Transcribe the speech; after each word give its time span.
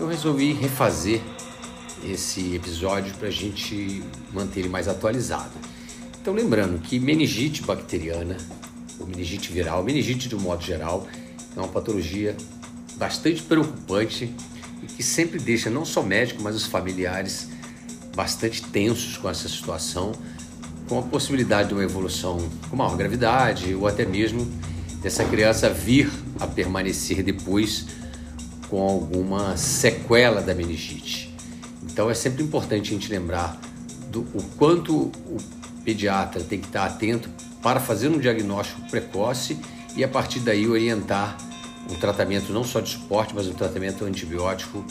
eu 0.00 0.06
resolvi 0.06 0.52
refazer 0.52 1.20
esse 2.04 2.54
episódio 2.54 3.12
para 3.14 3.28
a 3.28 3.30
gente 3.30 4.02
manter 4.32 4.60
ele 4.60 4.68
mais 4.68 4.86
atualizado. 4.86 5.50
Então, 6.20 6.32
lembrando 6.32 6.78
que 6.78 7.00
meningite 7.00 7.62
bacteriana, 7.62 8.36
ou 9.00 9.06
meningite 9.06 9.50
viral, 9.52 9.82
meningite 9.82 10.28
de 10.28 10.36
um 10.36 10.40
modo 10.40 10.62
geral, 10.62 11.06
é 11.56 11.58
uma 11.58 11.68
patologia 11.68 12.36
bastante 12.96 13.42
preocupante 13.42 14.32
e 14.82 14.86
que 14.86 15.02
sempre 15.02 15.38
deixa 15.40 15.68
não 15.68 15.84
só 15.84 16.02
médico, 16.02 16.42
mas 16.42 16.54
os 16.54 16.66
familiares 16.66 17.48
bastante 18.14 18.62
tensos 18.62 19.16
com 19.16 19.28
essa 19.28 19.48
situação, 19.48 20.12
com 20.88 20.98
a 20.98 21.02
possibilidade 21.02 21.68
de 21.68 21.74
uma 21.74 21.82
evolução 21.82 22.38
com 22.70 22.76
maior 22.76 22.96
gravidade 22.96 23.74
ou 23.74 23.86
até 23.86 24.04
mesmo 24.04 24.46
dessa 25.02 25.24
criança 25.24 25.68
vir 25.68 26.10
a 26.38 26.46
permanecer 26.46 27.22
depois 27.22 27.86
com 28.68 28.80
alguma 28.82 29.56
sequela 29.56 30.40
da 30.40 30.54
meningite. 30.54 31.34
Então 31.82 32.10
é 32.10 32.14
sempre 32.14 32.42
importante 32.42 32.90
a 32.90 32.92
gente 32.92 33.10
lembrar 33.10 33.58
do 34.10 34.20
o 34.34 34.42
quanto 34.56 34.94
o 34.96 35.38
pediatra 35.84 36.42
tem 36.42 36.60
que 36.60 36.66
estar 36.66 36.84
atento 36.84 37.28
para 37.62 37.80
fazer 37.80 38.08
um 38.08 38.18
diagnóstico 38.18 38.80
precoce 38.90 39.58
e 39.96 40.04
a 40.04 40.08
partir 40.08 40.40
daí 40.40 40.68
orientar 40.68 41.36
um 41.90 41.94
tratamento 41.94 42.52
não 42.52 42.62
só 42.62 42.80
de 42.80 42.90
suporte, 42.90 43.34
mas 43.34 43.46
um 43.46 43.54
tratamento 43.54 44.04
antibiótico 44.04 44.84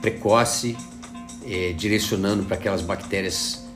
precoce, 0.00 0.76
eh, 1.46 1.72
direcionando 1.76 2.44
para 2.44 2.56
aquelas 2.56 2.82
bactérias 2.82 3.66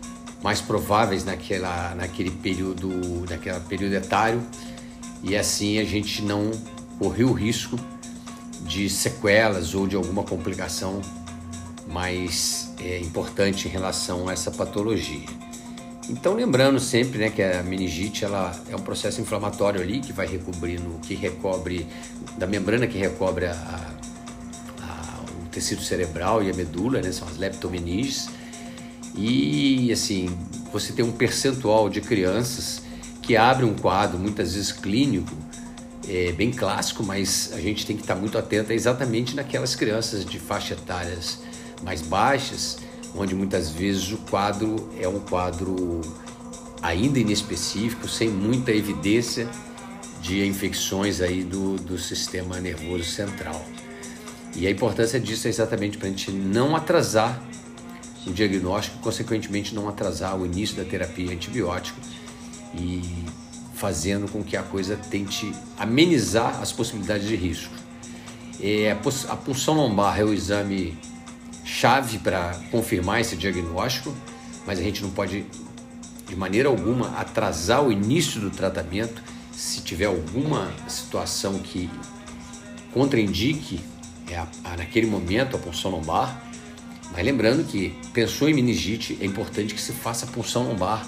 mais 0.42 0.60
prováveis 0.60 1.24
naquela, 1.24 1.94
naquele 1.94 2.30
período, 2.30 2.88
naquele 3.28 3.60
período 3.60 3.94
etário 3.94 4.42
e 5.22 5.36
assim 5.36 5.78
a 5.78 5.84
gente 5.84 6.22
não 6.22 6.50
correr 6.98 7.24
o 7.24 7.32
risco 7.32 7.78
de 8.64 8.88
sequelas 8.88 9.74
ou 9.74 9.86
de 9.86 9.96
alguma 9.96 10.22
complicação 10.22 11.00
mais 11.88 12.72
é, 12.80 12.98
importante 13.00 13.68
em 13.68 13.70
relação 13.70 14.28
a 14.28 14.32
essa 14.32 14.50
patologia. 14.50 15.26
Então 16.08 16.34
lembrando 16.34 16.80
sempre 16.80 17.18
né, 17.18 17.30
que 17.30 17.42
a 17.42 17.62
meningite 17.62 18.24
ela 18.24 18.54
é 18.68 18.74
um 18.74 18.80
processo 18.80 19.20
inflamatório 19.20 19.80
ali 19.80 20.00
que 20.00 20.12
vai 20.12 20.26
recobrindo, 20.26 20.98
que 21.02 21.14
recobre 21.14 21.86
da 22.36 22.46
membrana 22.46 22.86
que 22.86 22.98
recobre 22.98 23.46
a, 23.46 23.52
a, 24.80 25.20
o 25.42 25.48
tecido 25.48 25.80
cerebral 25.80 26.42
e 26.42 26.50
a 26.50 26.54
medula, 26.54 27.00
né, 27.00 27.12
são 27.12 27.28
as 27.28 27.36
leptomeninges. 27.36 28.28
E 29.14 29.92
assim, 29.92 30.28
você 30.72 30.92
tem 30.92 31.04
um 31.04 31.12
percentual 31.12 31.88
de 31.88 32.00
crianças 32.00 32.82
que 33.20 33.36
abre 33.36 33.64
um 33.64 33.74
quadro 33.74 34.18
muitas 34.18 34.54
vezes 34.54 34.72
clínico, 34.72 35.32
é, 36.08 36.32
bem 36.32 36.50
clássico, 36.50 37.02
mas 37.02 37.50
a 37.52 37.60
gente 37.60 37.86
tem 37.86 37.96
que 37.96 38.02
estar 38.02 38.14
muito 38.14 38.36
atento 38.36 38.72
exatamente 38.72 39.34
naquelas 39.34 39.74
crianças 39.74 40.24
de 40.24 40.38
faixa 40.38 40.74
etárias 40.74 41.38
mais 41.82 42.02
baixas, 42.02 42.78
onde 43.14 43.34
muitas 43.34 43.70
vezes 43.70 44.12
o 44.12 44.18
quadro 44.18 44.88
é 44.98 45.06
um 45.06 45.20
quadro 45.20 46.00
ainda 46.80 47.18
inespecífico, 47.18 48.08
sem 48.08 48.28
muita 48.28 48.72
evidência 48.72 49.48
de 50.20 50.46
infecções 50.46 51.20
aí 51.20 51.42
do, 51.42 51.76
do 51.76 51.98
sistema 51.98 52.60
nervoso 52.60 53.04
central. 53.04 53.64
E 54.54 54.66
a 54.66 54.70
importância 54.70 55.18
disso 55.18 55.46
é 55.46 55.50
exatamente 55.50 55.98
para 55.98 56.08
a 56.08 56.10
gente 56.10 56.30
não 56.30 56.76
atrasar 56.76 57.42
o 58.26 58.32
diagnóstico, 58.32 58.98
consequentemente 58.98 59.74
não 59.74 59.88
atrasar 59.88 60.38
o 60.38 60.46
início 60.46 60.76
da 60.76 60.84
terapia 60.84 61.32
antibiótica 61.32 62.00
e 62.74 63.24
fazendo 63.82 64.30
com 64.30 64.44
que 64.44 64.56
a 64.56 64.62
coisa 64.62 64.96
tente 64.96 65.52
amenizar 65.76 66.62
as 66.62 66.70
possibilidades 66.70 67.26
de 67.26 67.34
risco. 67.34 67.74
É, 68.60 68.92
a 69.28 69.36
punção 69.36 69.74
lombar 69.74 70.20
é 70.20 70.24
o 70.24 70.32
exame 70.32 70.96
chave 71.64 72.20
para 72.20 72.54
confirmar 72.70 73.20
esse 73.20 73.36
diagnóstico, 73.36 74.14
mas 74.64 74.78
a 74.78 74.82
gente 74.82 75.02
não 75.02 75.10
pode 75.10 75.44
de 76.28 76.36
maneira 76.36 76.68
alguma 76.68 77.08
atrasar 77.18 77.82
o 77.82 77.90
início 77.90 78.40
do 78.40 78.50
tratamento 78.50 79.20
se 79.50 79.80
tiver 79.80 80.04
alguma 80.04 80.72
situação 80.86 81.58
que 81.58 81.90
contraindique 82.94 83.80
é 84.30 84.36
a, 84.36 84.46
a, 84.62 84.76
naquele 84.76 85.08
momento 85.08 85.56
a 85.56 85.58
punção 85.58 85.90
lombar. 85.90 86.40
Mas 87.10 87.24
lembrando 87.24 87.66
que 87.66 87.98
pensou 88.12 88.48
em 88.48 88.54
meningite, 88.54 89.18
é 89.20 89.26
importante 89.26 89.74
que 89.74 89.80
se 89.80 89.92
faça 89.92 90.24
a 90.24 90.28
punção 90.28 90.68
lombar 90.68 91.04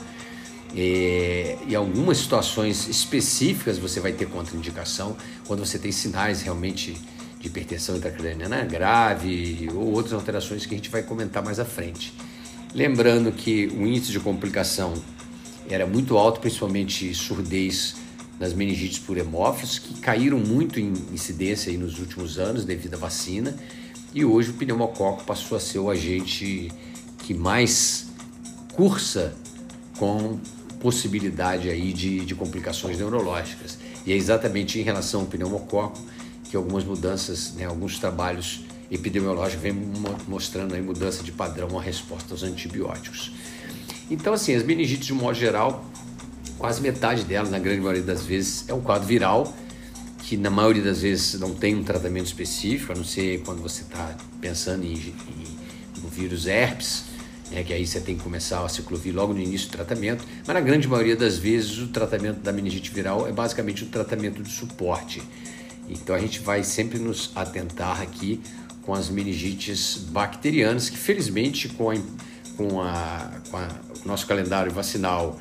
é, 0.76 1.56
em 1.68 1.74
algumas 1.74 2.18
situações 2.18 2.88
específicas 2.88 3.78
você 3.78 4.00
vai 4.00 4.12
ter 4.12 4.26
contraindicação 4.26 5.16
quando 5.46 5.64
você 5.64 5.78
tem 5.78 5.92
sinais 5.92 6.42
realmente 6.42 6.96
de 7.38 7.46
hipertensão 7.46 7.96
intracraniana 7.96 8.64
grave 8.64 9.68
ou 9.72 9.92
outras 9.92 10.12
alterações 10.14 10.66
que 10.66 10.74
a 10.74 10.76
gente 10.76 10.90
vai 10.90 11.02
comentar 11.02 11.44
mais 11.44 11.60
à 11.60 11.64
frente. 11.64 12.12
Lembrando 12.74 13.30
que 13.30 13.66
o 13.66 13.86
índice 13.86 14.10
de 14.10 14.18
complicação 14.18 14.94
era 15.68 15.86
muito 15.86 16.18
alto, 16.18 16.40
principalmente 16.40 17.14
surdez 17.14 17.94
nas 18.40 18.52
meningites 18.52 18.98
por 18.98 19.16
hemófilos, 19.16 19.78
que 19.78 19.94
caíram 20.00 20.38
muito 20.38 20.80
em 20.80 20.92
incidência 21.12 21.72
nos 21.78 22.00
últimos 22.00 22.38
anos 22.38 22.64
devido 22.64 22.94
à 22.94 22.96
vacina, 22.96 23.56
e 24.12 24.24
hoje 24.24 24.50
o 24.50 24.54
pneumococo 24.54 25.24
passou 25.24 25.56
a 25.56 25.60
ser 25.60 25.78
o 25.78 25.88
agente 25.88 26.70
que 27.18 27.32
mais 27.32 28.08
cursa 28.74 29.34
com 29.96 30.38
possibilidade 30.84 31.70
aí 31.70 31.94
de, 31.94 32.26
de 32.26 32.34
complicações 32.34 32.98
neurológicas. 32.98 33.78
E 34.04 34.12
é 34.12 34.14
exatamente 34.14 34.78
em 34.78 34.82
relação 34.82 35.22
ao 35.22 35.26
pneumococo 35.26 35.98
que 36.50 36.54
algumas 36.54 36.84
mudanças, 36.84 37.54
né, 37.54 37.64
alguns 37.64 37.98
trabalhos 37.98 38.66
epidemiológicos 38.90 39.62
vêm 39.62 39.72
mostrando 40.28 40.74
aí 40.74 40.82
mudança 40.82 41.22
de 41.22 41.32
padrão 41.32 41.78
a 41.78 41.82
resposta 41.82 42.34
aos 42.34 42.42
antibióticos. 42.42 43.32
Então, 44.10 44.34
assim, 44.34 44.54
as 44.54 44.62
meningites, 44.62 45.06
de 45.06 45.14
modo 45.14 45.34
geral, 45.34 45.86
quase 46.58 46.82
metade 46.82 47.24
delas, 47.24 47.50
na 47.50 47.58
grande 47.58 47.80
maioria 47.80 48.02
das 48.02 48.26
vezes, 48.26 48.68
é 48.68 48.74
um 48.74 48.82
quadro 48.82 49.08
viral, 49.08 49.56
que 50.18 50.36
na 50.36 50.50
maioria 50.50 50.82
das 50.82 51.00
vezes 51.00 51.40
não 51.40 51.54
tem 51.54 51.74
um 51.74 51.82
tratamento 51.82 52.26
específico, 52.26 52.92
a 52.92 52.94
não 52.94 53.04
ser 53.04 53.40
quando 53.40 53.62
você 53.62 53.84
está 53.84 54.14
pensando 54.38 54.84
em, 54.84 54.92
em, 54.92 56.02
no 56.02 56.10
vírus 56.10 56.46
herpes, 56.46 57.13
né, 57.54 57.62
que 57.62 57.72
aí 57.72 57.86
você 57.86 58.00
tem 58.00 58.16
que 58.16 58.22
começar 58.22 58.64
a 58.64 58.68
ciclovir 58.68 59.14
logo 59.14 59.32
no 59.32 59.40
início 59.40 59.68
do 59.68 59.72
tratamento, 59.72 60.24
mas 60.46 60.54
na 60.54 60.60
grande 60.60 60.88
maioria 60.88 61.14
das 61.14 61.38
vezes 61.38 61.78
o 61.78 61.88
tratamento 61.88 62.40
da 62.40 62.52
meningite 62.52 62.90
viral 62.90 63.28
é 63.28 63.32
basicamente 63.32 63.84
um 63.84 63.88
tratamento 63.88 64.42
de 64.42 64.50
suporte. 64.50 65.22
Então 65.88 66.16
a 66.16 66.18
gente 66.18 66.40
vai 66.40 66.64
sempre 66.64 66.98
nos 66.98 67.30
atentar 67.34 68.00
aqui 68.00 68.40
com 68.82 68.92
as 68.92 69.08
meningites 69.08 69.96
bacterianas, 70.10 70.90
que 70.90 70.96
felizmente 70.96 71.68
com, 71.68 71.90
a, 71.90 71.94
com, 72.56 72.80
a, 72.82 73.30
com 73.50 73.56
a, 73.56 73.68
o 74.04 74.08
nosso 74.08 74.26
calendário 74.26 74.72
vacinal, 74.72 75.38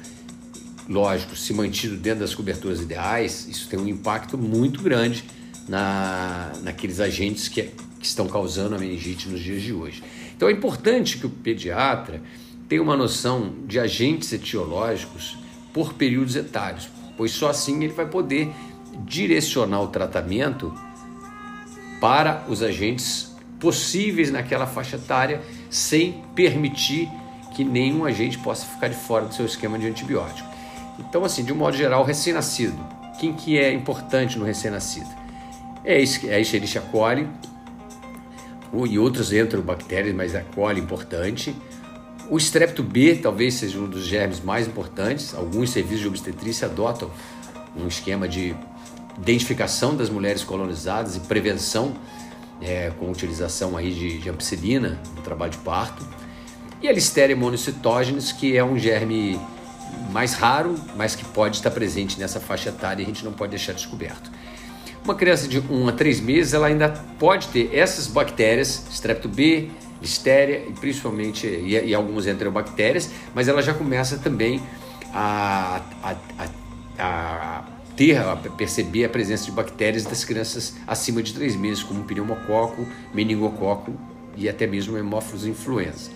lógico, 0.87 1.35
se 1.35 1.53
mantido 1.53 1.97
dentro 1.97 2.19
das 2.19 2.35
coberturas 2.35 2.79
ideais, 2.79 3.47
isso 3.49 3.67
tem 3.67 3.79
um 3.79 3.87
impacto 3.87 4.37
muito 4.37 4.81
grande 4.81 5.23
na, 5.67 6.51
naqueles 6.61 6.99
agentes 6.99 7.47
que, 7.47 7.63
que 7.63 8.05
estão 8.05 8.27
causando 8.27 8.75
a 8.75 8.77
meningite 8.77 9.27
nos 9.27 9.41
dias 9.41 9.61
de 9.61 9.73
hoje. 9.73 10.03
Então 10.35 10.49
é 10.49 10.51
importante 10.51 11.17
que 11.17 11.25
o 11.25 11.29
pediatra 11.29 12.21
tenha 12.67 12.81
uma 12.81 12.97
noção 12.97 13.53
de 13.65 13.79
agentes 13.79 14.31
etiológicos 14.33 15.37
por 15.73 15.93
períodos 15.93 16.35
etários, 16.35 16.89
pois 17.17 17.31
só 17.31 17.49
assim 17.49 17.83
ele 17.83 17.93
vai 17.93 18.05
poder 18.05 18.51
direcionar 19.05 19.81
o 19.81 19.87
tratamento 19.87 20.73
para 21.99 22.43
os 22.47 22.61
agentes 22.61 23.33
possíveis 23.59 24.29
naquela 24.29 24.67
faixa 24.67 24.97
etária, 24.97 25.41
sem 25.69 26.21
permitir 26.35 27.09
que 27.55 27.63
nenhum 27.63 28.03
agente 28.03 28.37
possa 28.39 28.65
ficar 28.65 28.89
de 28.89 28.95
fora 28.95 29.25
do 29.25 29.33
seu 29.33 29.45
esquema 29.45 29.79
de 29.79 29.87
antibiótico. 29.87 30.47
Então, 30.99 31.23
assim, 31.23 31.43
de 31.43 31.53
um 31.53 31.55
modo 31.55 31.77
geral, 31.77 32.03
recém-nascido, 32.03 32.77
quem 33.19 33.33
que 33.33 33.57
é 33.57 33.71
importante 33.71 34.37
no 34.37 34.45
recém-nascido? 34.45 35.09
É 35.85 35.95
a 35.95 36.39
Escherichia 36.39 36.81
coli, 36.81 37.27
e 38.87 38.97
outros 38.97 39.31
enterobactérias, 39.31 40.15
mas 40.15 40.35
a 40.35 40.41
coli 40.41 40.79
é 40.79 40.83
importante. 40.83 41.55
O 42.29 42.37
estrepto 42.37 42.81
B 42.81 43.15
talvez 43.15 43.55
seja 43.55 43.77
um 43.77 43.87
dos 43.87 44.05
germes 44.05 44.41
mais 44.41 44.67
importantes. 44.67 45.35
Alguns 45.35 45.69
serviços 45.69 46.01
de 46.01 46.07
obstetrícia 46.07 46.67
adotam 46.67 47.11
um 47.75 47.87
esquema 47.87 48.27
de 48.27 48.55
identificação 49.17 49.95
das 49.95 50.09
mulheres 50.09 50.43
colonizadas 50.43 51.15
e 51.15 51.19
prevenção 51.21 51.93
é, 52.61 52.91
com 52.97 53.11
utilização 53.11 53.77
aí 53.77 53.93
de, 53.93 54.17
de 54.19 54.29
ampicilina 54.29 54.99
no 55.15 55.21
trabalho 55.21 55.51
de 55.51 55.57
parto. 55.59 56.03
E 56.81 56.87
a 56.87 56.91
Listeria 56.91 57.35
monocytogenes, 57.35 58.31
que 58.31 58.57
é 58.57 58.63
um 58.63 58.77
germe 58.77 59.39
mais 60.11 60.33
raro, 60.33 60.75
mas 60.95 61.15
que 61.15 61.23
pode 61.25 61.57
estar 61.57 61.71
presente 61.71 62.19
nessa 62.19 62.39
faixa 62.39 62.69
etária 62.69 63.01
e 63.01 63.05
a 63.05 63.07
gente 63.07 63.23
não 63.23 63.31
pode 63.31 63.51
deixar 63.51 63.73
descoberto. 63.73 64.31
Uma 65.03 65.15
criança 65.15 65.49
de 65.49 65.59
1 65.59 65.89
a 65.89 65.91
3 65.91 66.21
meses, 66.21 66.53
ela 66.53 66.67
ainda 66.67 66.87
pode 67.19 67.49
ter 67.49 67.69
essas 67.75 68.07
bactérias, 68.07 68.85
strepto 68.89 69.27
B, 69.27 69.67
listéria 70.01 70.65
e 70.65 70.71
principalmente 70.71 71.45
e, 71.45 71.89
e 71.89 71.93
algumas 71.93 72.25
enterobactérias, 72.25 73.09
mas 73.35 73.49
ela 73.49 73.61
já 73.61 73.73
começa 73.73 74.17
também 74.17 74.61
a, 75.13 75.81
a, 76.01 76.15
a, 76.39 76.47
a 76.99 77.65
ter, 77.97 78.17
a 78.17 78.35
perceber 78.35 79.03
a 79.03 79.09
presença 79.09 79.43
de 79.43 79.51
bactérias 79.51 80.05
das 80.05 80.23
crianças 80.23 80.75
acima 80.87 81.21
de 81.21 81.33
três 81.33 81.53
meses, 81.53 81.83
como 81.83 82.05
pneumococo, 82.05 82.87
meningococo 83.13 83.93
e 84.37 84.47
até 84.47 84.65
mesmo 84.65 84.97
hemófilos 84.97 85.45
influenza. 85.45 86.11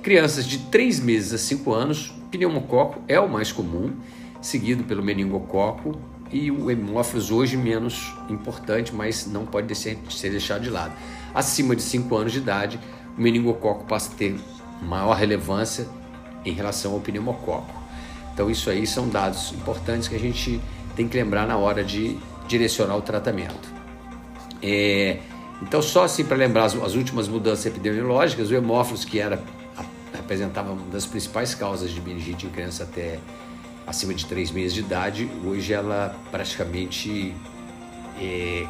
Crianças 0.00 0.46
de 0.46 0.58
3 0.58 1.00
meses 1.00 1.32
a 1.32 1.38
5 1.38 1.72
anos, 1.72 2.14
pneumococo 2.30 3.00
é 3.08 3.18
o 3.18 3.28
mais 3.28 3.50
comum, 3.50 3.96
seguido 4.40 4.84
pelo 4.84 5.02
meningococo 5.02 5.98
e 6.30 6.50
o 6.50 6.70
hemófilos 6.70 7.30
hoje 7.30 7.56
menos 7.56 8.12
importante, 8.28 8.94
mas 8.94 9.26
não 9.26 9.46
pode 9.46 9.74
ser, 9.74 9.98
ser 10.10 10.30
deixado 10.30 10.62
de 10.62 10.70
lado. 10.70 10.92
Acima 11.34 11.74
de 11.74 11.82
5 11.82 12.16
anos 12.16 12.32
de 12.32 12.38
idade, 12.38 12.78
o 13.16 13.20
meningococo 13.20 13.84
passa 13.84 14.12
a 14.12 14.16
ter 14.16 14.38
maior 14.82 15.14
relevância 15.14 15.86
em 16.44 16.52
relação 16.52 16.92
ao 16.92 17.00
pneumococo. 17.00 17.72
Então 18.32 18.50
isso 18.50 18.70
aí 18.70 18.86
são 18.86 19.08
dados 19.08 19.52
importantes 19.52 20.06
que 20.08 20.14
a 20.14 20.18
gente 20.18 20.60
tem 20.94 21.08
que 21.08 21.16
lembrar 21.16 21.46
na 21.46 21.56
hora 21.56 21.82
de 21.82 22.16
direcionar 22.46 22.96
o 22.96 23.02
tratamento. 23.02 23.68
É, 24.62 25.18
então 25.62 25.82
só 25.82 26.04
assim 26.04 26.24
para 26.24 26.36
lembrar 26.36 26.64
as, 26.64 26.74
as, 26.74 26.94
últimas 26.94 27.28
mudanças 27.28 27.66
epidemiológicas, 27.66 28.50
o 28.50 28.54
hemófilos 28.54 29.04
que 29.04 29.18
era 29.18 29.42
representava 30.12 30.72
uma 30.72 30.90
das 30.90 31.06
principais 31.06 31.54
causas 31.54 31.90
de 31.90 32.00
meningite 32.00 32.46
em 32.46 32.50
criança 32.50 32.84
até 32.84 33.18
acima 33.88 34.12
de 34.12 34.26
3 34.26 34.50
meses 34.50 34.74
de 34.74 34.80
idade, 34.80 35.30
hoje 35.44 35.72
ela 35.72 36.14
praticamente 36.30 37.34
é, 38.20 38.66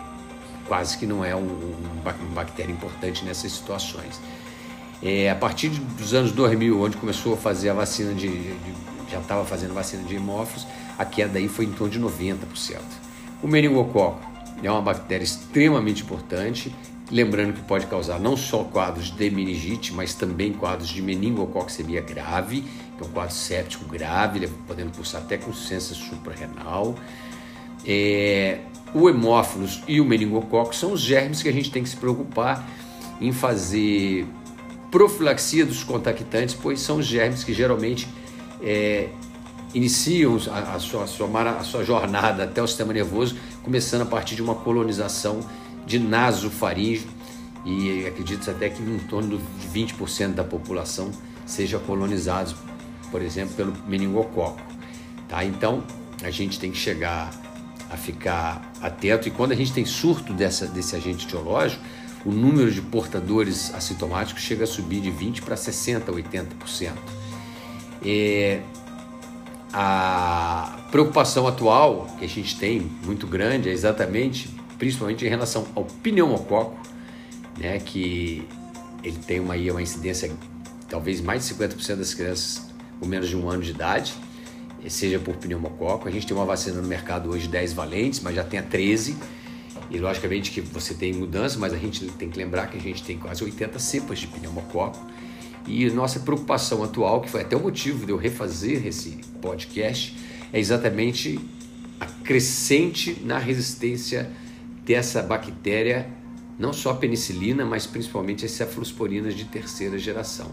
quase 0.66 0.96
que 0.96 1.06
não 1.06 1.24
é 1.24 1.34
um, 1.34 1.40
um, 1.40 2.34
bactéria 2.34 2.72
importante 2.72 3.24
nessas 3.24 3.52
situações. 3.52 4.20
É, 5.02 5.30
a 5.30 5.34
partir 5.34 5.70
dos 5.70 6.14
anos 6.14 6.32
2000, 6.32 6.80
onde 6.80 6.96
começou 6.96 7.34
a 7.34 7.36
fazer 7.36 7.70
a 7.70 7.74
vacina 7.74 8.14
de, 8.14 8.28
de 8.28 8.74
já 9.10 9.18
estava 9.18 9.44
fazendo 9.44 9.74
vacina 9.74 10.02
de 10.02 10.14
hemófilos, 10.14 10.66
a 10.98 11.04
queda 11.04 11.38
aí 11.38 11.48
foi 11.48 11.64
em 11.64 11.72
torno 11.72 11.90
de 11.90 12.00
90%. 12.00 12.78
O 13.42 13.48
meningococo 13.48 14.20
é 14.62 14.70
uma 14.70 14.82
bactéria 14.82 15.24
extremamente 15.24 16.02
importante, 16.02 16.74
lembrando 17.10 17.54
que 17.54 17.62
pode 17.62 17.86
causar 17.86 18.20
não 18.20 18.36
só 18.36 18.64
quadros 18.64 19.10
de 19.10 19.30
meningite, 19.30 19.92
mas 19.94 20.14
também 20.14 20.52
quadros 20.52 20.88
de 20.88 21.00
meningococcemia 21.00 22.02
grave, 22.02 22.64
que 22.98 23.04
é 23.04 23.06
um 23.06 23.10
quadro 23.10 23.34
séptico 23.34 23.84
grave, 23.86 24.48
podendo 24.66 24.90
pulsar 24.90 25.22
até 25.22 25.38
com 25.38 25.52
ciência 25.52 25.94
suprarrenal. 25.94 26.96
É, 27.86 28.58
o 28.92 29.08
hemófilos 29.08 29.82
e 29.86 30.00
o 30.00 30.04
meningococo 30.04 30.74
são 30.74 30.92
os 30.92 31.00
germes 31.00 31.42
que 31.42 31.48
a 31.48 31.52
gente 31.52 31.70
tem 31.70 31.82
que 31.82 31.88
se 31.88 31.96
preocupar 31.96 32.68
em 33.20 33.32
fazer 33.32 34.26
profilaxia 34.90 35.64
dos 35.64 35.84
contactantes, 35.84 36.54
pois 36.54 36.80
são 36.80 36.98
os 36.98 37.06
germes 37.06 37.44
que 37.44 37.52
geralmente 37.52 38.08
é, 38.60 39.08
iniciam 39.74 40.38
a, 40.50 40.74
a, 40.74 40.80
sua, 40.80 41.04
a, 41.04 41.06
sua, 41.06 41.50
a 41.50 41.62
sua 41.62 41.84
jornada 41.84 42.44
até 42.44 42.62
o 42.62 42.66
sistema 42.66 42.92
nervoso, 42.92 43.36
começando 43.62 44.02
a 44.02 44.06
partir 44.06 44.34
de 44.34 44.42
uma 44.42 44.54
colonização 44.54 45.40
de 45.86 45.98
nasofaríngeo 45.98 47.08
e 47.64 48.06
acredita-se 48.06 48.50
até 48.50 48.70
que 48.70 48.82
em 48.82 48.98
torno 48.98 49.38
de 49.38 49.68
20% 49.68 50.34
da 50.34 50.44
população 50.44 51.10
seja 51.44 51.78
colonizados, 51.78 52.54
por 53.10 53.22
exemplo, 53.22 53.54
pelo 53.54 53.72
meningococo. 53.86 54.60
Tá? 55.28 55.44
Então, 55.44 55.82
a 56.22 56.30
gente 56.30 56.58
tem 56.58 56.70
que 56.70 56.78
chegar 56.78 57.30
a 57.90 57.96
ficar 57.96 58.70
atento 58.80 59.28
e 59.28 59.30
quando 59.30 59.52
a 59.52 59.54
gente 59.54 59.72
tem 59.72 59.84
surto 59.84 60.32
dessa, 60.32 60.66
desse 60.66 60.94
agente 60.94 61.26
etiológico, 61.26 61.82
o 62.24 62.30
número 62.30 62.70
de 62.70 62.82
portadores 62.82 63.72
assintomáticos 63.74 64.42
chega 64.42 64.64
a 64.64 64.66
subir 64.66 65.00
de 65.00 65.10
20% 65.10 65.42
para 65.42 65.54
60%, 65.54 66.04
80%. 66.04 66.92
É, 68.04 68.60
a 69.72 70.78
preocupação 70.90 71.46
atual 71.46 72.06
que 72.18 72.24
a 72.24 72.28
gente 72.28 72.58
tem, 72.58 72.90
muito 73.04 73.26
grande, 73.26 73.68
é 73.68 73.72
exatamente, 73.72 74.50
principalmente 74.78 75.24
em 75.24 75.28
relação 75.28 75.66
ao 75.74 75.84
pneumococo, 75.84 76.76
né, 77.58 77.78
que 77.78 78.46
ele 79.02 79.18
tem 79.26 79.40
uma, 79.40 79.54
uma 79.54 79.82
incidência 79.82 80.30
talvez 80.88 81.20
mais 81.20 81.46
de 81.46 81.54
50% 81.54 81.96
das 81.96 82.14
crianças 82.14 82.67
com 82.98 83.06
menos 83.06 83.28
de 83.28 83.36
um 83.36 83.48
ano 83.48 83.62
de 83.62 83.70
idade, 83.70 84.14
seja 84.88 85.18
por 85.18 85.36
pneumococo. 85.36 86.08
A 86.08 86.10
gente 86.10 86.26
tem 86.26 86.36
uma 86.36 86.46
vacina 86.46 86.80
no 86.80 86.88
mercado 86.88 87.30
hoje 87.30 87.48
10 87.48 87.72
valentes, 87.72 88.20
mas 88.20 88.34
já 88.34 88.44
tem 88.44 88.58
a 88.58 88.62
13. 88.62 89.16
E 89.90 89.98
logicamente 89.98 90.50
que 90.50 90.60
você 90.60 90.94
tem 90.94 91.12
mudança, 91.12 91.58
mas 91.58 91.72
a 91.72 91.78
gente 91.78 92.06
tem 92.12 92.28
que 92.28 92.38
lembrar 92.38 92.66
que 92.66 92.76
a 92.76 92.80
gente 92.80 93.02
tem 93.02 93.18
quase 93.18 93.42
80 93.42 93.78
cepas 93.78 94.18
de 94.18 94.26
pneumococo 94.26 94.98
e 95.68 95.88
nossa 95.90 96.20
preocupação 96.20 96.82
atual, 96.82 97.20
que 97.20 97.30
foi 97.30 97.42
até 97.42 97.54
o 97.54 97.60
motivo 97.60 98.06
de 98.06 98.12
eu 98.12 98.16
refazer 98.16 98.86
esse 98.86 99.18
podcast, 99.42 100.16
é 100.50 100.58
exatamente 100.58 101.38
a 102.00 102.06
crescente 102.06 103.20
na 103.22 103.38
resistência 103.38 104.30
dessa 104.84 105.22
bactéria, 105.22 106.08
não 106.58 106.72
só 106.72 106.92
a 106.92 106.94
penicilina, 106.94 107.66
mas 107.66 107.86
principalmente 107.86 108.46
as 108.46 108.52
cefalosporinas 108.52 109.34
de 109.34 109.44
terceira 109.44 109.98
geração. 109.98 110.50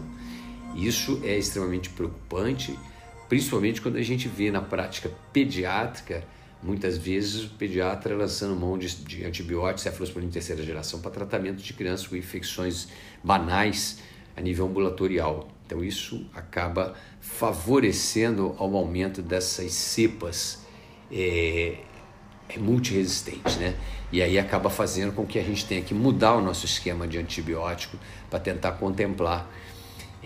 Isso 0.76 1.20
é 1.24 1.36
extremamente 1.36 1.88
preocupante, 1.88 2.78
principalmente 3.30 3.80
quando 3.80 3.96
a 3.96 4.02
gente 4.02 4.28
vê 4.28 4.50
na 4.50 4.60
prática 4.60 5.10
pediátrica, 5.32 6.22
muitas 6.62 6.98
vezes 6.98 7.44
o 7.44 7.50
pediatra 7.50 8.14
lançando 8.14 8.54
mão 8.54 8.76
de, 8.76 8.94
de 8.96 9.24
antibióticos, 9.24 9.82
cefalosporina 9.82 10.30
de 10.30 10.34
terceira 10.34 10.62
geração, 10.62 11.00
para 11.00 11.10
tratamento 11.10 11.62
de 11.62 11.72
crianças 11.72 12.06
com 12.06 12.14
infecções 12.14 12.88
banais, 13.24 14.00
a 14.36 14.40
nível 14.42 14.66
ambulatorial. 14.66 15.48
Então, 15.64 15.82
isso 15.82 16.26
acaba 16.34 16.94
favorecendo 17.20 18.54
ao 18.58 18.76
aumento 18.76 19.22
dessas 19.22 19.72
cepas 19.72 20.64
é, 21.10 21.78
é 22.48 22.58
multiresistentes, 22.58 23.56
né? 23.56 23.74
E 24.12 24.22
aí 24.22 24.38
acaba 24.38 24.70
fazendo 24.70 25.12
com 25.12 25.26
que 25.26 25.38
a 25.38 25.42
gente 25.42 25.64
tenha 25.64 25.82
que 25.82 25.94
mudar 25.94 26.34
o 26.34 26.40
nosso 26.40 26.66
esquema 26.66 27.08
de 27.08 27.18
antibiótico 27.18 27.98
para 28.30 28.38
tentar 28.38 28.72
contemplar 28.72 29.50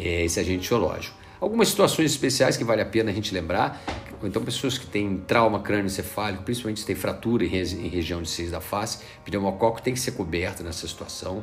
é, 0.01 0.25
esse 0.25 0.41
agente 0.41 0.69
biológico. 0.69 1.17
Algumas 1.41 1.69
situações 1.69 2.11
especiais 2.11 2.57
que 2.57 2.65
vale 2.65 2.83
a 2.83 2.87
pena 2.87 3.11
a 3.11 3.15
gente 3.15 3.33
lembrar, 3.33 3.83
então 4.23 4.43
pessoas 4.43 4.77
que 4.77 4.87
têm 4.87 5.17
trauma 5.27 5.61
crânioencefálico, 5.61 6.43
principalmente 6.43 6.81
se 6.81 6.87
tem 6.87 6.95
fratura 6.95 7.45
em, 7.45 7.55
em 7.55 7.89
região 7.89 8.21
de 8.21 8.29
seis 8.29 8.51
da 8.51 8.61
face, 8.61 8.99
pneumococo 9.25 9.81
tem 9.81 9.95
que 9.95 10.01
ser 10.01 10.13
coberto 10.13 10.63
nessa 10.63 10.87
situação. 10.87 11.43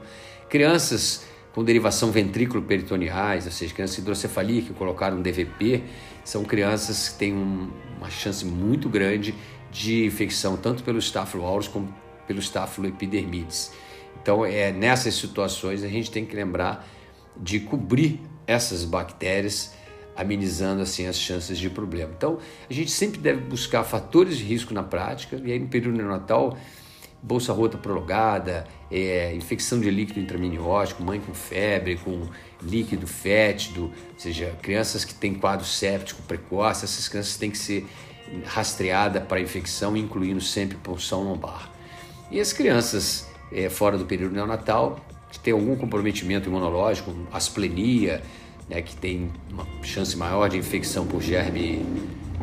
Crianças 0.50 1.25
com 1.57 1.63
derivação 1.63 2.12
ventrículo-peritoneais, 2.12 3.48
ou 3.48 3.51
seja, 3.51 3.74
crianças 3.74 3.98
hidrocefalia 3.98 4.62
que 4.62 4.74
colocaram 4.74 5.19
DVP, 5.19 5.83
são 6.24 6.44
crianças 6.44 7.09
que 7.09 7.18
têm 7.18 7.33
um, 7.33 7.71
uma 7.98 8.12
chance 8.12 8.45
muito 8.45 8.88
grande 8.88 9.33
de 9.71 10.06
infecção 10.06 10.56
tanto 10.56 10.83
pelo 10.83 11.00
Staphylo 11.00 11.44
aureus 11.44 11.68
como 11.68 11.92
pelo 12.27 12.39
Staphylo 12.39 12.88
epidermidis. 12.88 13.71
Então, 14.21 14.45
é 14.45 14.71
nessas 14.71 15.15
situações 15.15 15.83
a 15.83 15.88
gente 15.88 16.12
tem 16.12 16.27
que 16.27 16.36
lembrar 16.36 16.88
de 17.36 17.59
cobrir 17.59 18.21
essas 18.47 18.85
bactérias, 18.85 19.73
amenizando 20.16 20.81
assim 20.81 21.06
as 21.06 21.19
chances 21.19 21.59
de 21.59 21.69
problema. 21.69 22.11
Então, 22.18 22.39
a 22.68 22.73
gente 22.73 22.89
sempre 22.89 23.19
deve 23.19 23.42
buscar 23.42 23.83
fatores 23.83 24.37
de 24.37 24.44
risco 24.44 24.73
na 24.73 24.81
prática 24.81 25.39
e 25.44 25.51
aí 25.51 25.59
no 25.59 25.68
período 25.68 25.97
neonatal 25.97 26.57
bolsa 27.21 27.51
rota 27.51 27.77
prolongada, 27.77 28.66
é, 28.92 29.33
infecção 29.35 29.80
de 29.80 29.89
líquido 29.89 30.19
intraminiótico, 30.19 31.04
mãe 31.04 31.19
com 31.19 31.33
febre, 31.33 31.97
com 31.97 32.27
líquido 32.61 33.07
fétido, 33.07 33.85
ou 33.85 34.19
seja, 34.19 34.56
crianças 34.61 35.04
que 35.04 35.13
têm 35.13 35.33
quadro 35.33 35.66
séptico 35.66 36.21
precoce, 36.23 36.85
essas 36.85 37.07
crianças 37.07 37.35
têm 37.37 37.51
que 37.51 37.57
ser 37.57 37.85
rastreadas 38.45 39.23
para 39.23 39.39
infecção, 39.39 39.95
incluindo 39.95 40.42
sempre 40.42 40.77
punção 40.77 41.23
lombar. 41.23 41.71
E 42.30 42.39
as 42.39 42.54
crianças 42.54 43.27
é, 43.51 43.69
fora 43.69 43.97
do 43.97 44.06
período 44.06 44.33
neonatal, 44.33 44.99
que 45.37 45.44
têm 45.44 45.53
algum 45.53 45.75
comprometimento 45.75 46.49
imunológico, 46.49 47.13
asplenia, 47.31 48.21
né, 48.69 48.81
que 48.81 48.95
tem 48.95 49.31
uma 49.51 49.65
chance 49.83 50.15
maior 50.17 50.49
de 50.49 50.57
infecção 50.57 51.06
por 51.06 51.21
germe 51.21 51.85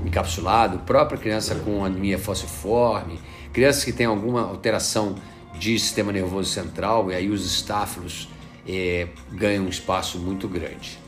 encapsulado, 0.04 0.78
própria 0.80 1.18
criança 1.18 1.54
com 1.56 1.84
anemia 1.84 2.18
falciforme, 2.18 3.18
crianças 3.52 3.84
que 3.84 3.92
têm 3.92 4.06
alguma 4.06 4.42
alteração 4.42 5.16
de 5.58 5.78
sistema 5.78 6.12
nervoso 6.12 6.50
central, 6.50 7.10
e 7.10 7.14
aí 7.14 7.30
os 7.30 7.46
estáfilos 7.46 8.28
é, 8.66 9.08
ganham 9.32 9.66
um 9.66 9.68
espaço 9.68 10.18
muito 10.18 10.48
grande. 10.48 10.98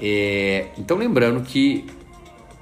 É, 0.00 0.66
então, 0.76 0.96
lembrando 0.96 1.42
que 1.42 1.86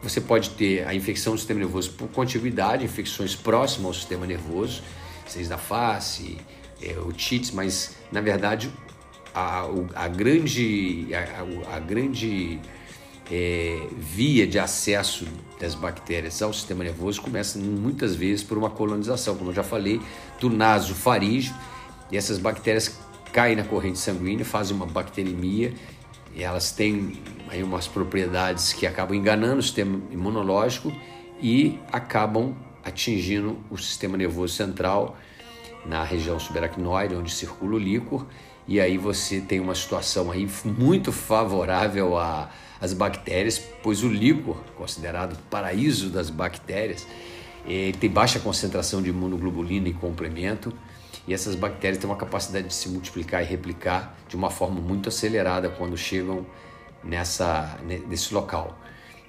você 0.03 0.21
pode 0.21 0.51
ter 0.51 0.87
a 0.87 0.95
infecção 0.95 1.33
do 1.35 1.39
sistema 1.39 1.61
nervoso 1.61 1.93
por 1.93 2.09
contiguidade, 2.09 2.85
infecções 2.85 3.35
próximas 3.35 3.87
ao 3.87 3.95
sistema 3.95 4.27
nervoso, 4.27 4.83
seis 5.27 5.49
da 5.49 5.59
face, 5.59 6.39
é, 6.83 6.99
otites, 6.99 7.51
mas 7.51 7.97
na 8.11 8.21
verdade 8.21 8.71
a, 9.35 9.67
a 9.95 10.09
grande, 10.09 11.09
a, 11.15 11.77
a 11.77 11.79
grande 11.79 12.59
é, 13.31 13.87
via 13.99 14.47
de 14.47 14.59
acesso 14.59 15.27
das 15.61 15.75
bactérias 15.75 16.41
ao 16.41 16.53
sistema 16.53 16.85
nervoso 16.85 17.21
começa 17.21 17.59
muitas 17.59 18.15
vezes 18.15 18.43
por 18.43 18.57
uma 18.57 18.71
colonização, 18.71 19.37
como 19.37 19.51
eu 19.51 19.55
já 19.55 19.63
falei, 19.63 20.01
do 20.41 20.49
nasofaríngeo. 20.49 21.55
E 22.11 22.17
essas 22.17 22.39
bactérias 22.39 22.99
caem 23.33 23.57
na 23.57 23.65
corrente 23.65 23.99
sanguínea, 23.99 24.45
fazem 24.45 24.75
uma 24.75 24.87
bacteremia, 24.87 25.75
e 26.35 26.43
elas 26.43 26.73
têm 26.73 27.21
aí 27.49 27.63
umas 27.63 27.87
propriedades 27.87 28.73
que 28.73 28.87
acabam 28.87 29.17
enganando 29.17 29.59
o 29.59 29.63
sistema 29.63 30.01
imunológico 30.11 30.93
e 31.41 31.79
acabam 31.93 32.55
atingindo 32.85 33.59
o 33.71 33.77
sistema 33.77 34.17
nervoso 34.17 34.55
central 34.55 35.17
na 35.89 36.03
região 36.03 36.39
subaracnoide, 36.39 37.15
onde 37.15 37.31
circula 37.31 37.75
o 37.75 37.79
líquor, 37.79 38.27
e 38.67 38.81
aí 38.81 38.99
você 38.99 39.41
tem 39.41 39.61
uma 39.61 39.75
situação 39.75 40.31
aí 40.31 40.49
muito 40.65 41.13
favorável 41.13 42.15
às 42.81 42.93
bactérias, 42.93 43.59
pois 43.83 44.03
o 44.03 44.09
líquor, 44.09 44.57
considerado 44.77 45.39
paraíso 45.49 46.11
das 46.11 46.31
bactérias, 46.31 47.07
ele 47.65 47.97
tem 47.97 48.11
baixa 48.11 48.39
concentração 48.39 49.01
de 49.01 49.11
imunoglobulina 49.11 49.89
e 49.89 49.93
complemento, 49.93 50.73
e 51.27 51.35
essas 51.35 51.55
bactérias 51.55 51.99
têm 51.99 52.09
uma 52.09 52.17
capacidade 52.17 52.69
de 52.69 52.75
se 52.75 52.89
multiplicar 52.89 53.43
e 53.43 53.47
replicar 53.47 54.17
de 54.29 54.37
uma 54.37 54.51
forma 54.51 54.81
muito 54.81 55.09
acelerada 55.09 55.69
quando 55.69 55.97
chegam 55.97 56.47
nessa, 57.03 57.79
nesse 58.09 58.33
local. 58.33 58.79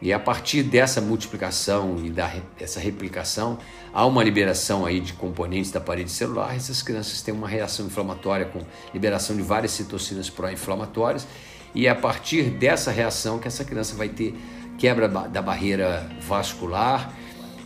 E 0.02 0.14
a 0.14 0.20
partir 0.20 0.62
dessa 0.62 1.02
multiplicação 1.02 2.00
e 2.04 2.12
da, 2.12 2.32
dessa 2.58 2.80
replicação, 2.80 3.58
há 3.92 4.06
uma 4.06 4.24
liberação 4.24 4.86
aí 4.86 5.00
de 5.00 5.14
componentes 5.14 5.72
da 5.72 5.82
parede 5.82 6.12
celular. 6.12 6.56
Essas 6.56 6.84
crianças 6.84 7.22
têm 7.22 7.34
uma 7.34 7.48
reação 7.48 7.88
inflamatória 7.88 8.46
com 8.46 8.62
liberação 8.94 9.36
de 9.36 9.42
várias 9.42 9.72
citocinas 9.72 10.30
pró-inflamatórias. 10.30 11.28
E 11.74 11.88
é 11.88 11.90
a 11.90 11.96
partir 11.96 12.44
dessa 12.44 12.92
reação 12.92 13.40
que 13.40 13.48
essa 13.48 13.66
criança 13.66 13.96
vai 13.96 14.10
ter 14.10 14.38
quebra 14.78 15.08
da 15.08 15.42
barreira 15.42 16.08
vascular, 16.22 17.12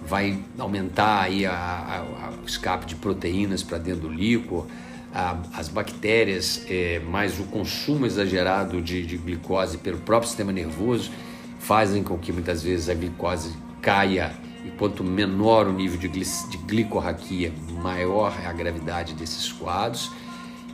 vai 0.07 0.39
aumentar 0.57 1.23
aí 1.23 1.45
a, 1.45 1.51
a, 1.51 1.99
a, 1.99 2.33
escape 2.45 2.85
de 2.85 2.95
proteínas 2.95 3.61
para 3.61 3.77
dentro 3.77 4.03
do 4.03 4.09
líquor, 4.09 4.65
as 5.53 5.67
bactérias, 5.67 6.63
é, 6.69 6.99
mais 6.99 7.37
o 7.37 7.43
consumo 7.43 8.05
exagerado 8.05 8.81
de, 8.81 9.05
de 9.05 9.17
glicose 9.17 9.77
pelo 9.77 9.97
próprio 9.97 10.29
sistema 10.29 10.53
nervoso 10.53 11.11
fazem 11.61 12.03
com 12.03 12.17
que 12.17 12.31
muitas 12.31 12.63
vezes 12.63 12.89
a 12.89 12.93
glicose 12.93 13.55
caia 13.81 14.31
e 14.65 14.69
quanto 14.71 15.03
menor 15.03 15.67
o 15.67 15.73
nível 15.73 15.97
de, 15.97 16.07
de 16.09 16.57
glicorraquia, 16.57 17.53
maior 17.81 18.35
é 18.43 18.47
a 18.47 18.53
gravidade 18.53 19.13
desses 19.13 19.51
quadros. 19.51 20.11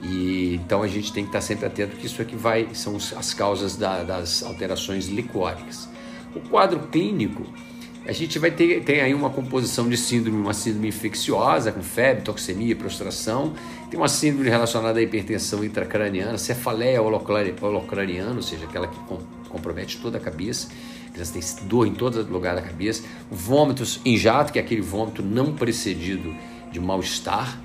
E 0.02 0.56
então 0.56 0.84
a 0.84 0.88
gente 0.88 1.12
tem 1.12 1.24
que 1.24 1.30
estar 1.30 1.42
sempre 1.42 1.66
atento 1.66 1.96
que 1.96 2.06
isso 2.06 2.22
aqui 2.22 2.36
vai 2.36 2.70
são 2.74 2.96
as 2.96 3.34
causas 3.34 3.76
da, 3.76 4.04
das 4.04 4.44
alterações 4.44 5.08
licóricas. 5.08 5.90
O 6.36 6.40
quadro 6.40 6.80
clínico 6.88 7.44
a 8.08 8.14
gente 8.14 8.40
vai 8.40 8.50
ter 8.50 8.84
tem 8.84 9.02
aí 9.02 9.14
uma 9.14 9.30
composição 9.30 9.90
de 9.90 9.98
síndrome, 9.98 10.38
uma 10.38 10.54
síndrome 10.54 10.88
infecciosa 10.88 11.72
com 11.72 11.84
febre, 11.84 12.24
toxemia, 12.24 12.76
prostração, 12.76 13.54
tem 13.92 14.00
uma 14.00 14.08
síndrome 14.08 14.50
relacionada 14.50 15.00
à 15.00 15.02
hipertensão 15.02 15.64
intracraniana, 15.64 16.38
cefaleia 16.38 17.02
holocraniana, 17.02 18.36
ou 18.36 18.42
seja, 18.42 18.66
aquela 18.66 18.88
que 18.88 18.98
compromete 19.50 19.98
toda 19.98 20.18
a 20.18 20.22
cabeça, 20.22 20.70
criança 21.12 21.34
tem 21.34 21.68
dor 21.68 21.88
em 21.88 21.94
todo 21.94 22.22
lugar 22.32 22.56
da 22.56 22.62
cabeça, 22.62 23.04
vômitos 23.30 24.00
em 24.06 24.16
jato, 24.16 24.54
que 24.54 24.60
é 24.60 24.62
aquele 24.62 24.82
vômito 24.82 25.22
não 25.22 25.54
precedido 25.54 26.34
de 26.72 26.80
mal-estar. 26.80 27.60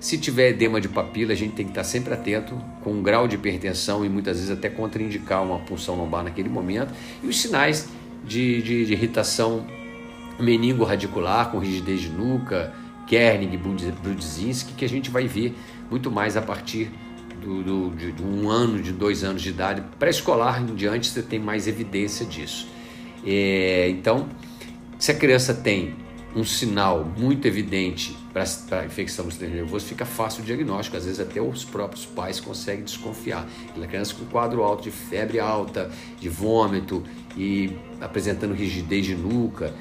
Se 0.00 0.16
tiver 0.16 0.48
edema 0.48 0.80
de 0.80 0.88
papila, 0.88 1.32
a 1.32 1.36
gente 1.36 1.54
tem 1.54 1.66
que 1.66 1.72
estar 1.72 1.84
sempre 1.84 2.14
atento 2.14 2.58
com 2.82 2.92
um 2.92 3.02
grau 3.02 3.28
de 3.28 3.36
hipertensão 3.36 4.04
e 4.04 4.08
muitas 4.08 4.38
vezes 4.38 4.50
até 4.50 4.68
contraindicar 4.68 5.42
uma 5.42 5.58
punção 5.58 5.94
lombar 5.94 6.24
naquele 6.24 6.48
momento. 6.48 6.92
E 7.22 7.26
os 7.26 7.38
sinais 7.38 7.86
de, 8.24 8.62
de, 8.62 8.86
de 8.86 8.92
irritação 8.92 9.66
meningo-radicular, 10.38 11.50
com 11.50 11.58
rigidez 11.58 12.00
de 12.00 12.08
nuca, 12.08 12.72
Kernig, 13.06 13.56
Brudzinski, 13.56 14.72
que 14.74 14.84
a 14.84 14.88
gente 14.88 15.10
vai 15.10 15.26
ver 15.26 15.54
muito 15.90 16.10
mais 16.10 16.36
a 16.36 16.42
partir 16.42 16.90
do, 17.40 17.62
do, 17.62 17.90
de, 17.96 18.12
de, 18.12 18.22
um 18.22 18.48
ano, 18.48 18.80
de 18.80 18.92
dois 18.92 19.24
anos 19.24 19.42
de 19.42 19.48
idade, 19.48 19.82
pré-escolar 19.98 20.62
em 20.62 20.74
diante, 20.74 21.08
você 21.08 21.22
tem 21.22 21.38
mais 21.38 21.66
evidência 21.66 22.24
disso. 22.24 22.68
É, 23.26 23.88
então, 23.90 24.28
se 24.98 25.10
a 25.10 25.14
criança 25.14 25.54
tem 25.54 25.94
um 26.34 26.44
sinal 26.44 27.04
muito 27.18 27.46
evidente 27.46 28.16
para 28.32 28.84
infecção 28.84 29.24
do 29.24 29.30
sistema 29.30 29.54
nervoso, 29.54 29.86
fica 29.86 30.04
fácil 30.04 30.42
o 30.42 30.46
diagnóstico. 30.46 30.96
Às 30.96 31.04
vezes 31.04 31.20
até 31.20 31.40
os 31.40 31.64
próprios 31.64 32.06
pais 32.06 32.38
conseguem 32.38 32.84
desconfiar. 32.84 33.48
Aquela 33.68 33.86
criança 33.86 34.14
com 34.14 34.24
quadro 34.26 34.62
alto 34.62 34.84
de 34.84 34.90
febre 34.90 35.40
alta, 35.40 35.90
de 36.18 36.28
vômito 36.28 37.02
e 37.36 37.76
apresentando 38.00 38.54
rigidez 38.54 39.06
de 39.06 39.14
nuca, 39.14 39.74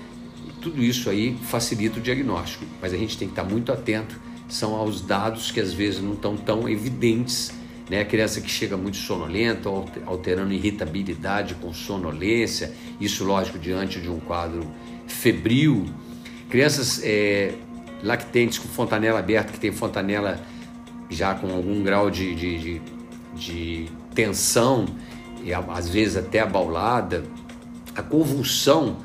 tudo 0.61 0.83
isso 0.83 1.09
aí 1.09 1.37
facilita 1.43 1.99
o 1.99 2.01
diagnóstico. 2.01 2.65
Mas 2.81 2.93
a 2.93 2.97
gente 2.97 3.17
tem 3.17 3.27
que 3.27 3.33
estar 3.33 3.43
muito 3.43 3.71
atento 3.71 4.29
são 4.49 4.73
aos 4.73 5.01
dados 5.01 5.51
que 5.51 5.59
às 5.59 5.71
vezes 5.71 6.01
não 6.01 6.13
estão 6.13 6.35
tão 6.35 6.67
evidentes. 6.67 7.51
Né? 7.89 8.01
A 8.01 8.05
criança 8.05 8.41
que 8.41 8.49
chega 8.49 8.75
muito 8.75 8.97
sonolenta, 8.97 9.69
alterando 10.05 10.51
irritabilidade 10.51 11.55
com 11.55 11.71
sonolência, 11.71 12.73
isso 12.99 13.23
lógico 13.23 13.57
diante 13.57 13.99
de 14.01 14.09
um 14.09 14.19
quadro 14.19 14.67
febril. 15.07 15.85
Crianças 16.49 17.01
é, 17.03 17.53
lactentes 18.03 18.59
com 18.59 18.67
fontanela 18.67 19.19
aberta, 19.19 19.51
que 19.51 19.59
tem 19.59 19.71
fontanela 19.71 20.39
já 21.09 21.33
com 21.33 21.51
algum 21.51 21.81
grau 21.83 22.09
de, 22.09 22.35
de, 22.35 22.57
de, 22.59 22.81
de 23.35 23.89
tensão, 24.13 24.85
e 25.43 25.53
às 25.53 25.89
vezes 25.89 26.17
até 26.17 26.39
abaulada. 26.39 27.23
A 27.95 28.01
convulsão, 28.01 28.97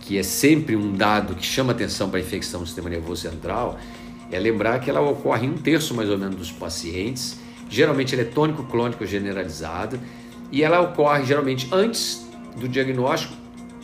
que 0.00 0.18
é 0.18 0.22
sempre 0.22 0.76
um 0.76 0.92
dado 0.92 1.34
que 1.34 1.46
chama 1.46 1.72
atenção 1.72 2.10
para 2.10 2.18
a 2.18 2.22
infecção 2.22 2.60
do 2.60 2.66
sistema 2.66 2.90
nervoso 2.90 3.22
central, 3.22 3.78
é 4.30 4.38
lembrar 4.38 4.80
que 4.80 4.90
ela 4.90 5.00
ocorre 5.00 5.46
em 5.46 5.50
um 5.50 5.56
terço 5.56 5.94
mais 5.94 6.10
ou 6.10 6.18
menos 6.18 6.36
dos 6.36 6.50
pacientes, 6.50 7.38
geralmente 7.70 8.14
ela 8.14 8.22
é 8.22 8.26
tônico-clônico 8.26 9.06
generalizada, 9.06 9.98
e 10.50 10.62
ela 10.62 10.80
ocorre 10.80 11.24
geralmente 11.24 11.68
antes 11.72 12.28
do 12.56 12.68
diagnóstico, 12.68 13.34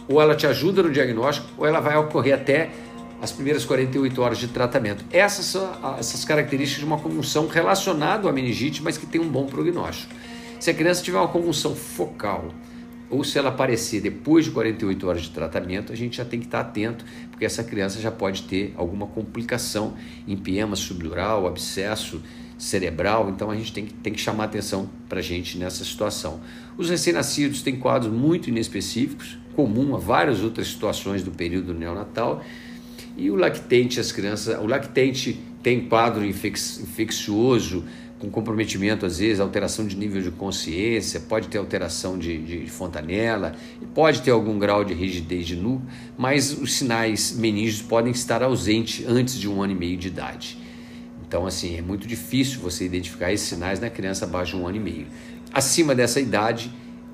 ou 0.08 0.20
ela 0.20 0.34
te 0.34 0.46
ajuda 0.46 0.82
no 0.82 0.90
diagnóstico, 0.90 1.46
ou 1.56 1.66
ela 1.66 1.80
vai 1.80 1.96
ocorrer 1.96 2.34
até 2.34 2.70
as 3.20 3.30
primeiras 3.30 3.64
48 3.64 4.22
horas 4.22 4.38
de 4.38 4.48
tratamento. 4.48 5.04
Essas 5.10 5.46
são 5.46 5.96
essas 5.98 6.24
características 6.24 6.80
de 6.80 6.86
uma 6.86 6.98
convulsão 6.98 7.46
relacionada 7.46 8.28
à 8.28 8.32
meningite, 8.32 8.82
mas 8.82 8.96
que 8.96 9.06
tem 9.06 9.20
um 9.20 9.28
bom 9.28 9.46
prognóstico. 9.46 10.12
Se 10.58 10.70
a 10.70 10.74
criança 10.74 11.02
tiver 11.02 11.18
uma 11.18 11.28
convulsão 11.28 11.74
focal, 11.74 12.52
ou 13.10 13.24
se 13.24 13.38
ela 13.38 13.48
aparecer 13.48 14.00
depois 14.00 14.44
de 14.44 14.52
48 14.52 15.08
horas 15.08 15.22
de 15.22 15.30
tratamento, 15.30 15.92
a 15.92 15.96
gente 15.96 16.16
já 16.16 16.24
tem 16.24 16.38
que 16.38 16.46
estar 16.46 16.60
atento, 16.60 17.04
porque 17.30 17.44
essa 17.44 17.64
criança 17.64 18.00
já 18.00 18.10
pode 18.10 18.44
ter 18.44 18.72
alguma 18.76 19.06
complicação, 19.06 19.94
empiema 20.28 20.76
subdural, 20.76 21.46
abscesso 21.46 22.22
cerebral, 22.56 23.30
então 23.30 23.50
a 23.50 23.56
gente 23.56 23.72
tem 23.72 23.86
que, 23.86 23.94
tem 23.94 24.12
que 24.12 24.20
chamar 24.20 24.44
atenção 24.44 24.88
para 25.08 25.18
a 25.18 25.22
gente 25.22 25.58
nessa 25.58 25.82
situação. 25.82 26.40
Os 26.76 26.88
recém-nascidos 26.88 27.62
têm 27.62 27.76
quadros 27.76 28.12
muito 28.12 28.48
inespecíficos, 28.48 29.38
comum 29.56 29.96
a 29.96 29.98
várias 29.98 30.42
outras 30.42 30.68
situações 30.68 31.22
do 31.22 31.30
período 31.30 31.74
neonatal, 31.74 32.44
e 33.20 33.30
o 33.30 33.36
lactente, 33.36 34.00
as 34.00 34.10
crianças, 34.10 34.58
o 34.58 34.66
lactente 34.66 35.38
tem 35.62 35.86
quadro 35.86 36.24
infeccioso, 36.24 37.84
com 38.18 38.30
comprometimento, 38.30 39.04
às 39.04 39.18
vezes, 39.18 39.40
alteração 39.40 39.86
de 39.86 39.94
nível 39.94 40.22
de 40.22 40.30
consciência, 40.30 41.20
pode 41.20 41.48
ter 41.48 41.58
alteração 41.58 42.18
de, 42.18 42.38
de, 42.38 42.70
fontanela, 42.70 43.54
pode 43.94 44.22
ter 44.22 44.30
algum 44.30 44.58
grau 44.58 44.84
de 44.84 44.94
rigidez 44.94 45.46
de 45.46 45.56
nu, 45.56 45.82
mas 46.16 46.52
os 46.52 46.74
sinais 46.74 47.32
meninges 47.32 47.82
podem 47.82 48.10
estar 48.10 48.42
ausentes 48.42 49.06
antes 49.06 49.38
de 49.38 49.48
um 49.48 49.62
ano 49.62 49.72
e 49.72 49.76
meio 49.76 49.98
de 49.98 50.08
idade. 50.08 50.58
Então, 51.26 51.46
assim, 51.46 51.76
é 51.76 51.82
muito 51.82 52.06
difícil 52.06 52.60
você 52.60 52.86
identificar 52.86 53.32
esses 53.32 53.48
sinais 53.48 53.80
na 53.80 53.90
criança 53.90 54.24
abaixo 54.24 54.56
de 54.56 54.62
um 54.62 54.66
ano 54.66 54.76
e 54.78 54.80
meio. 54.80 55.06
Acima 55.52 55.94
dessa 55.94 56.20
idade, 56.20 56.70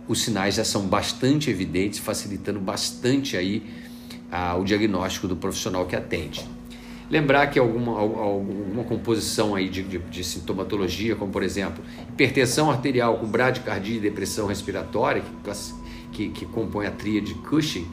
os 0.06 0.22
sinais 0.22 0.54
já 0.54 0.64
são 0.64 0.86
bastante 0.86 1.50
evidentes, 1.50 1.98
facilitando 1.98 2.60
bastante 2.60 3.36
aí 3.36 3.62
o 4.58 4.64
diagnóstico 4.64 5.28
do 5.28 5.36
profissional 5.36 5.86
que 5.86 5.96
atende. 5.96 6.46
Lembrar 7.08 7.46
que 7.48 7.58
alguma, 7.58 8.00
alguma 8.00 8.82
composição 8.82 9.54
aí 9.54 9.68
de, 9.68 9.82
de, 9.82 9.98
de, 9.98 10.24
sintomatologia, 10.24 11.14
como 11.14 11.30
por 11.30 11.42
exemplo, 11.42 11.84
hipertensão 12.08 12.68
arterial 12.70 13.18
com 13.18 13.26
bradicardia 13.26 13.96
e 13.96 14.00
depressão 14.00 14.48
respiratória, 14.48 15.22
que, 15.22 15.52
que, 16.12 16.28
que 16.30 16.46
compõe 16.46 16.86
a 16.86 16.90
tríade 16.90 17.32
Cushing, 17.34 17.86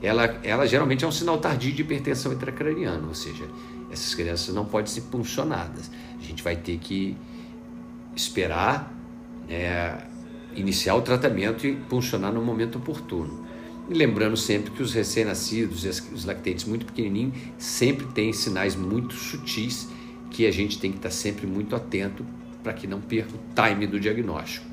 ela, 0.00 0.38
ela 0.44 0.66
geralmente 0.66 1.04
é 1.04 1.08
um 1.08 1.12
sinal 1.12 1.38
tardio 1.38 1.72
de 1.72 1.82
hipertensão 1.82 2.32
intracraniana, 2.32 3.06
ou 3.08 3.14
seja, 3.14 3.44
essas 3.90 4.14
crianças 4.14 4.54
não 4.54 4.64
podem 4.64 4.86
ser 4.86 5.02
puncionadas. 5.02 5.90
A 6.20 6.24
gente 6.24 6.42
vai 6.42 6.54
ter 6.54 6.78
que 6.78 7.16
esperar 8.14 8.94
né, 9.48 9.98
iniciar 10.54 10.94
o 10.94 11.02
tratamento 11.02 11.66
e 11.66 11.74
puncionar 11.74 12.32
no 12.32 12.42
momento 12.42 12.78
oportuno. 12.78 13.46
E 13.90 13.92
lembrando 13.92 14.36
sempre 14.36 14.70
que 14.70 14.84
os 14.84 14.94
recém-nascidos 14.94 15.84
e 15.84 15.88
os 16.14 16.24
lactentes 16.24 16.64
muito 16.64 16.86
pequenininhos 16.86 17.34
sempre 17.58 18.06
têm 18.06 18.32
sinais 18.32 18.76
muito 18.76 19.14
sutis 19.14 19.88
que 20.30 20.46
a 20.46 20.52
gente 20.52 20.78
tem 20.78 20.92
que 20.92 20.98
estar 20.98 21.10
sempre 21.10 21.44
muito 21.44 21.74
atento 21.74 22.24
para 22.62 22.72
que 22.72 22.86
não 22.86 23.00
perca 23.00 23.30
o 23.34 23.40
time 23.52 23.88
do 23.88 23.98
diagnóstico. 23.98 24.64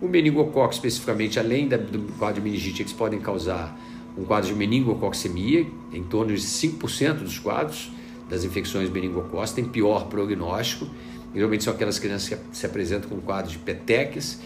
O 0.00 0.06
meningococo, 0.06 0.72
especificamente, 0.72 1.36
além 1.36 1.66
do 1.66 2.16
quadro 2.16 2.36
de 2.36 2.48
meningite, 2.48 2.82
eles 2.82 2.92
podem 2.92 3.18
causar 3.18 3.76
um 4.16 4.22
quadro 4.24 4.48
de 4.48 4.54
meningococcemia, 4.54 5.66
em 5.92 6.04
torno 6.04 6.32
de 6.32 6.40
5% 6.40 7.14
dos 7.14 7.40
quadros 7.40 7.90
das 8.28 8.44
infecções 8.44 8.88
meningocócicas, 8.88 9.50
tem 9.50 9.64
pior 9.64 10.06
prognóstico. 10.06 10.88
Geralmente 11.34 11.64
são 11.64 11.72
aquelas 11.72 11.98
crianças 11.98 12.38
que 12.38 12.56
se 12.56 12.66
apresentam 12.66 13.10
com 13.10 13.20
quadro 13.20 13.50
de 13.50 13.58
petequias 13.58 14.38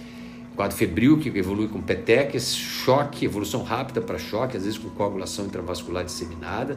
quadro 0.54 0.76
febril 0.76 1.18
que 1.18 1.28
evolui 1.28 1.68
com 1.68 1.80
petequias, 1.80 2.54
choque, 2.54 3.24
evolução 3.24 3.62
rápida 3.62 4.00
para 4.00 4.18
choque, 4.18 4.56
às 4.56 4.64
vezes 4.64 4.78
com 4.78 4.88
coagulação 4.90 5.46
intravascular 5.46 6.04
disseminada. 6.04 6.76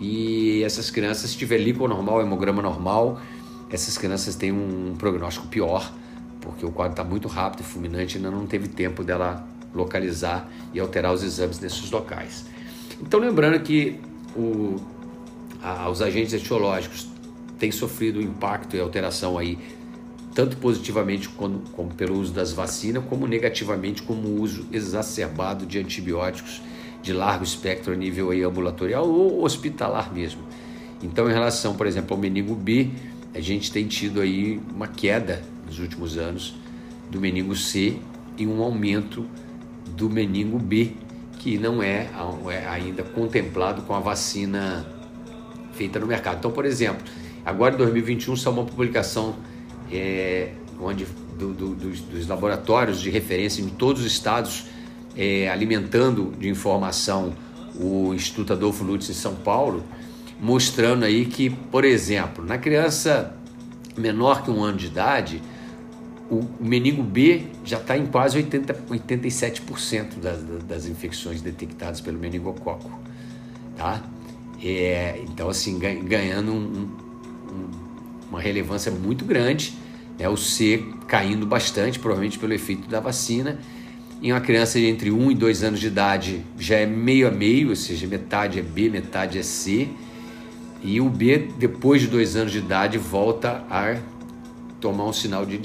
e 0.00 0.62
essas 0.62 0.90
crianças, 0.90 1.30
se 1.30 1.36
tiver 1.38 1.58
líquor 1.58 1.88
normal, 1.88 2.20
hemograma 2.20 2.60
normal, 2.60 3.18
essas 3.70 3.96
crianças 3.96 4.36
têm 4.36 4.52
um 4.52 4.94
prognóstico 4.96 5.46
pior, 5.48 5.90
porque 6.40 6.64
o 6.64 6.70
quadro 6.70 6.92
está 6.92 7.02
muito 7.04 7.28
rápido 7.28 7.60
e 7.60 7.64
fulminante, 7.64 8.16
ainda 8.18 8.30
não 8.30 8.46
teve 8.46 8.68
tempo 8.68 9.02
dela 9.02 9.46
localizar 9.74 10.48
e 10.72 10.80
alterar 10.80 11.12
os 11.12 11.22
exames 11.22 11.58
nesses 11.58 11.90
locais. 11.90 12.44
Então, 13.00 13.18
lembrando 13.18 13.60
que 13.60 13.98
o, 14.36 14.76
a, 15.62 15.88
os 15.90 16.00
agentes 16.00 16.34
etiológicos 16.34 17.08
têm 17.58 17.72
sofrido 17.72 18.20
impacto 18.20 18.76
e 18.76 18.80
alteração 18.80 19.36
aí, 19.36 19.58
tanto 20.36 20.58
positivamente 20.58 21.30
como, 21.30 21.60
como 21.72 21.94
pelo 21.94 22.20
uso 22.20 22.30
das 22.30 22.52
vacinas, 22.52 23.02
como 23.08 23.26
negativamente 23.26 24.02
como 24.02 24.28
o 24.28 24.42
uso 24.42 24.66
exacerbado 24.70 25.64
de 25.64 25.78
antibióticos 25.78 26.60
de 27.02 27.14
largo 27.14 27.42
espectro 27.42 27.94
a 27.94 27.96
nível 27.96 28.30
ambulatorial 28.46 29.08
ou 29.08 29.42
hospitalar 29.42 30.12
mesmo. 30.12 30.42
Então, 31.02 31.30
em 31.30 31.32
relação, 31.32 31.74
por 31.74 31.86
exemplo, 31.86 32.14
ao 32.14 32.20
meningo 32.20 32.54
B, 32.54 32.90
a 33.34 33.40
gente 33.40 33.72
tem 33.72 33.86
tido 33.86 34.20
aí 34.20 34.60
uma 34.74 34.86
queda 34.86 35.42
nos 35.66 35.78
últimos 35.78 36.18
anos 36.18 36.54
do 37.10 37.18
meningo 37.18 37.56
C 37.56 37.96
e 38.36 38.46
um 38.46 38.62
aumento 38.62 39.26
do 39.96 40.10
meningo 40.10 40.58
B, 40.58 40.92
que 41.38 41.56
não 41.56 41.82
é, 41.82 42.10
é 42.50 42.68
ainda 42.68 43.02
contemplado 43.02 43.82
com 43.82 43.94
a 43.94 44.00
vacina 44.00 44.86
feita 45.72 45.98
no 45.98 46.06
mercado. 46.06 46.36
Então, 46.40 46.50
por 46.50 46.66
exemplo, 46.66 47.02
agora 47.42 47.74
em 47.74 47.78
2021 47.78 48.36
saiu 48.36 48.52
uma 48.52 48.66
publicação 48.66 49.34
é, 49.90 50.52
onde 50.80 51.06
do, 51.38 51.52
do, 51.52 51.74
dos, 51.74 52.00
dos, 52.00 52.26
laboratórios 52.26 53.00
de 53.00 53.10
referência 53.10 53.62
em 53.62 53.68
todos 53.68 54.02
os 54.02 54.12
estados 54.12 54.66
é, 55.16 55.48
alimentando 55.48 56.32
de 56.38 56.48
informação 56.48 57.34
o 57.78 58.14
Instituto 58.14 58.52
Adolfo 58.52 58.84
Lutz 58.84 59.08
em 59.10 59.14
São 59.14 59.34
Paulo, 59.34 59.84
mostrando 60.40 61.04
aí 61.04 61.26
que, 61.26 61.50
por 61.50 61.84
exemplo, 61.84 62.44
na 62.44 62.56
criança 62.56 63.34
menor 63.96 64.42
que 64.42 64.50
um 64.50 64.62
ano 64.62 64.78
de 64.78 64.86
idade, 64.86 65.42
o 66.30 66.44
meningo 66.58 67.02
B 67.02 67.46
já 67.64 67.78
está 67.78 67.96
em 67.96 68.06
quase 68.06 68.36
80, 68.36 68.74
87% 68.90 70.18
das, 70.20 70.42
das 70.64 70.86
infecções 70.86 71.40
detectadas 71.40 72.00
pelo 72.00 72.18
meningococo. 72.18 72.90
Tá? 73.76 74.02
É, 74.62 75.22
então, 75.28 75.48
assim, 75.48 75.78
ganhando 75.78 76.52
um, 76.52 76.88
um, 77.52 77.85
uma 78.30 78.40
relevância 78.40 78.90
muito 78.90 79.24
grande, 79.24 79.74
né? 80.18 80.28
o 80.28 80.36
C 80.36 80.84
caindo 81.06 81.46
bastante, 81.46 81.98
provavelmente 81.98 82.38
pelo 82.38 82.52
efeito 82.52 82.88
da 82.88 83.00
vacina, 83.00 83.58
em 84.22 84.32
uma 84.32 84.40
criança 84.40 84.78
de 84.78 84.86
entre 84.86 85.10
1 85.10 85.30
e 85.30 85.34
2 85.34 85.62
anos 85.62 85.80
de 85.80 85.86
idade 85.88 86.42
já 86.58 86.76
é 86.76 86.86
meio 86.86 87.28
a 87.28 87.30
meio, 87.30 87.70
ou 87.70 87.76
seja, 87.76 88.06
metade 88.06 88.58
é 88.58 88.62
B, 88.62 88.88
metade 88.88 89.38
é 89.38 89.42
C. 89.42 89.88
E 90.82 91.00
o 91.00 91.08
B, 91.08 91.48
depois 91.58 92.00
de 92.00 92.08
2 92.08 92.36
anos 92.36 92.52
de 92.52 92.58
idade, 92.58 92.96
volta 92.96 93.64
a 93.70 93.96
tomar 94.80 95.04
um 95.04 95.12
sinal 95.12 95.44
de 95.44 95.60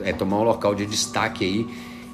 é 0.00 0.12
tomar 0.12 0.38
um 0.38 0.42
local 0.42 0.74
de 0.74 0.84
destaque 0.84 1.44
aí. 1.44 1.66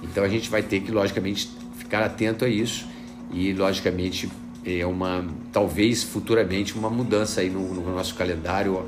Então 0.03 0.23
a 0.23 0.29
gente 0.29 0.49
vai 0.49 0.63
ter 0.63 0.81
que, 0.81 0.93
logicamente, 0.93 1.51
ficar 1.77 2.03
atento 2.03 2.45
a 2.45 2.49
isso 2.49 2.87
e, 3.33 3.53
logicamente, 3.53 4.31
é 4.65 4.85
uma 4.87 5.27
talvez 5.53 6.03
futuramente 6.03 6.79
uma 6.79 6.91
mudança 6.91 7.41
aí 7.41 7.51
no, 7.51 7.75
no 7.75 7.95
nosso 7.95 8.15
calendário, 8.15 8.87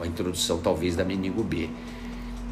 a, 0.00 0.06
introdução 0.06 0.58
talvez 0.58 0.96
da 0.96 1.04
meningo 1.04 1.42
B. 1.42 1.68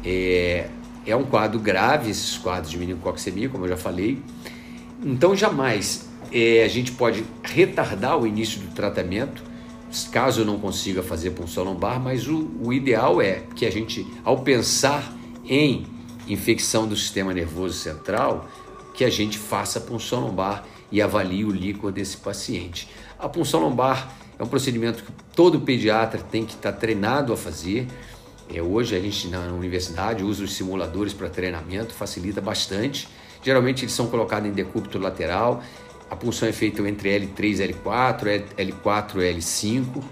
É, 0.03 0.69
é 1.05 1.15
um 1.15 1.23
quadro 1.23 1.59
grave, 1.59 2.09
esses 2.09 2.37
quadros 2.37 2.71
de 2.71 2.77
meningococcemia, 2.77 3.49
como 3.49 3.65
eu 3.65 3.69
já 3.69 3.77
falei. 3.77 4.21
Então, 5.03 5.35
jamais 5.35 6.09
é, 6.31 6.63
a 6.63 6.67
gente 6.67 6.91
pode 6.93 7.23
retardar 7.43 8.17
o 8.17 8.25
início 8.25 8.59
do 8.61 8.73
tratamento, 8.73 9.43
caso 10.11 10.41
eu 10.41 10.45
não 10.45 10.59
consiga 10.59 11.03
fazer 11.03 11.31
punção 11.31 11.63
lombar, 11.63 11.99
mas 11.99 12.27
o, 12.27 12.49
o 12.61 12.73
ideal 12.73 13.21
é 13.21 13.43
que 13.55 13.65
a 13.65 13.71
gente, 13.71 14.07
ao 14.23 14.39
pensar 14.39 15.13
em 15.45 15.85
infecção 16.27 16.87
do 16.87 16.95
sistema 16.95 17.33
nervoso 17.33 17.75
central, 17.75 18.47
que 18.93 19.03
a 19.03 19.09
gente 19.09 19.37
faça 19.37 19.79
punção 19.79 20.21
lombar 20.21 20.63
e 20.91 21.01
avalie 21.01 21.43
o 21.43 21.51
líquor 21.51 21.91
desse 21.91 22.17
paciente. 22.17 22.87
A 23.19 23.27
punção 23.27 23.59
lombar 23.59 24.13
é 24.37 24.43
um 24.43 24.47
procedimento 24.47 25.03
que 25.03 25.11
todo 25.35 25.61
pediatra 25.61 26.19
tem 26.21 26.45
que 26.45 26.53
estar 26.53 26.71
treinado 26.73 27.33
a 27.33 27.37
fazer. 27.37 27.87
É, 28.53 28.61
hoje 28.61 28.95
a 28.95 28.99
gente 28.99 29.27
na 29.27 29.47
universidade 29.53 30.23
usa 30.23 30.43
os 30.43 30.53
simuladores 30.53 31.13
para 31.13 31.29
treinamento, 31.29 31.93
facilita 31.93 32.41
bastante. 32.41 33.07
Geralmente 33.41 33.83
eles 33.83 33.93
são 33.93 34.07
colocados 34.07 34.49
em 34.49 34.53
decúbito 34.53 34.97
lateral. 34.97 35.63
A 36.09 36.15
punção 36.15 36.47
é 36.47 36.51
feita 36.51 36.87
entre 36.87 37.19
L3 37.19 37.59
e 37.59 37.73
L4, 37.73 38.43
L4 38.57 39.15
e 39.17 39.33
L5. 39.33 40.03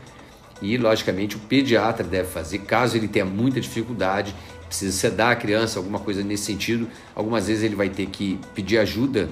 E, 0.62 0.78
logicamente, 0.78 1.36
o 1.36 1.40
pediatra 1.40 2.06
deve 2.06 2.30
fazer, 2.30 2.60
caso 2.60 2.96
ele 2.96 3.08
tenha 3.08 3.26
muita 3.26 3.60
dificuldade, 3.60 4.36
precisa 4.68 4.96
sedar 4.96 5.32
a 5.32 5.36
criança, 5.36 5.80
alguma 5.80 5.98
coisa 5.98 6.24
nesse 6.24 6.46
sentido. 6.46 6.88
Algumas 7.16 7.48
vezes 7.48 7.64
ele 7.64 7.76
vai 7.76 7.90
ter 7.90 8.06
que 8.06 8.40
pedir 8.54 8.78
ajuda 8.78 9.28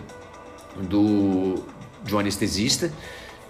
do, 0.90 1.64
de 2.04 2.16
um 2.16 2.20
anestesista 2.20 2.92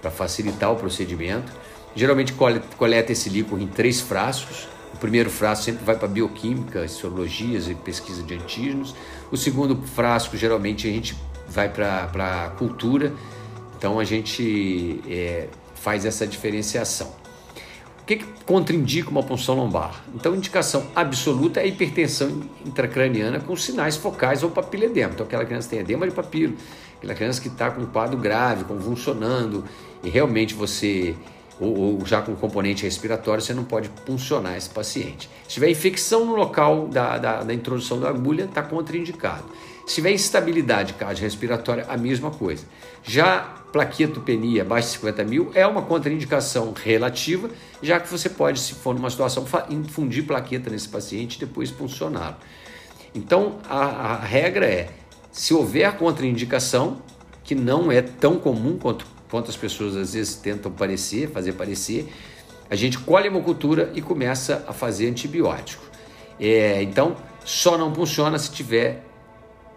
para 0.01 0.12
facilitar 0.12 0.71
o 0.71 0.75
procedimento. 0.75 1.51
Geralmente 1.95 2.33
coleta 2.77 3.12
esse 3.12 3.29
líquido 3.29 3.62
em 3.62 3.67
três 3.67 3.99
frascos 3.99 4.67
o 4.93 4.97
primeiro 4.97 5.29
frasco 5.29 5.65
sempre 5.65 5.85
vai 5.85 5.95
para 5.95 6.07
bioquímica, 6.07 6.88
sorologias 6.88 7.69
e 7.69 7.75
pesquisa 7.75 8.23
de 8.23 8.33
antígenos. 8.33 8.95
O 9.31 9.38
segundo 9.38 9.81
frasco, 9.81 10.35
geralmente, 10.35 10.88
a 10.88 10.91
gente 10.91 11.15
vai 11.47 11.69
para 11.69 12.53
cultura. 12.57 13.13
Então, 13.77 13.99
a 13.99 14.03
gente 14.03 15.01
é, 15.07 15.47
faz 15.75 16.05
essa 16.05 16.25
diferenciação. 16.25 17.07
O 18.01 18.05
que, 18.05 18.17
que 18.17 18.25
contraindica 18.43 19.09
uma 19.12 19.21
punção 19.21 19.55
lombar? 19.55 20.03
Então, 20.15 20.35
indicação 20.35 20.88
absoluta 20.95 21.59
é 21.59 21.63
a 21.63 21.65
hipertensão 21.67 22.41
intracraniana 22.65 23.39
com 23.39 23.55
sinais 23.55 23.95
focais 23.95 24.41
ou 24.41 24.49
papiledema. 24.49 25.13
Então, 25.13 25.25
aquela 25.25 25.45
criança 25.45 25.69
tem 25.69 25.79
edema 25.79 26.07
de 26.07 26.13
papilo, 26.13 26.55
aquela 26.99 27.15
criança 27.15 27.41
que 27.41 27.47
está 27.47 27.71
com 27.71 27.81
um 27.81 27.85
quadro 27.88 28.17
grave, 28.17 28.63
convulsionando, 28.65 29.63
e 30.03 30.09
realmente 30.09 30.53
você 30.53 31.15
ou, 31.59 31.77
ou, 31.77 32.05
já 32.05 32.21
com 32.21 32.35
componente 32.35 32.83
respiratório, 32.83 33.43
você 33.43 33.53
não 33.53 33.65
pode 33.65 33.89
puncionar 34.05 34.55
esse 34.55 34.69
paciente. 34.69 35.29
Se 35.43 35.55
tiver 35.55 35.69
infecção 35.69 36.25
no 36.25 36.35
local 36.35 36.88
da, 36.88 37.17
da, 37.17 37.43
da 37.43 37.53
introdução 37.53 37.99
da 37.99 38.09
agulha, 38.09 38.45
está 38.45 38.63
contraindicado. 38.63 39.43
Se 39.85 39.95
tiver 39.95 40.12
instabilidade 40.12 40.93
cardiorrespiratória, 40.93 41.85
a 41.89 41.97
mesma 41.97 42.31
coisa. 42.31 42.63
Já 43.03 43.55
plaquetopenia 43.73 44.62
abaixo 44.62 44.89
de 44.89 44.93
50 44.95 45.23
mil 45.25 45.51
é 45.53 45.65
uma 45.67 45.81
contraindicação 45.81 46.73
relativa, 46.73 47.49
já 47.81 47.99
que 47.99 48.09
você 48.09 48.29
pode, 48.29 48.59
se 48.59 48.73
for 48.75 48.95
numa 48.95 49.09
situação, 49.09 49.45
infundir 49.69 50.25
plaqueta 50.25 50.69
nesse 50.69 50.88
paciente 50.88 51.35
e 51.35 51.39
depois 51.39 51.71
puncioná-lo. 51.71 52.38
Então, 53.13 53.57
a, 53.67 54.13
a 54.13 54.15
regra 54.19 54.65
é, 54.65 54.89
se 55.31 55.53
houver 55.53 55.95
contraindicação, 55.97 57.01
que 57.43 57.55
não 57.55 57.91
é 57.91 58.01
tão 58.01 58.37
comum 58.37 58.77
quanto 58.77 59.05
quanto 59.29 59.49
as 59.49 59.55
pessoas 59.55 59.95
às 59.95 60.13
vezes 60.13 60.35
tentam 60.35 60.71
parecer, 60.71 61.29
fazer 61.29 61.53
parecer, 61.53 62.11
a 62.69 62.75
gente 62.75 62.97
colhe 62.99 63.25
a 63.25 63.27
hemocultura 63.27 63.91
e 63.93 64.01
começa 64.01 64.65
a 64.67 64.73
fazer 64.73 65.07
antibiótico. 65.07 65.83
É, 66.39 66.81
então, 66.81 67.15
só 67.45 67.77
não 67.77 67.93
funciona 67.93 68.37
se 68.37 68.51
tiver 68.51 69.03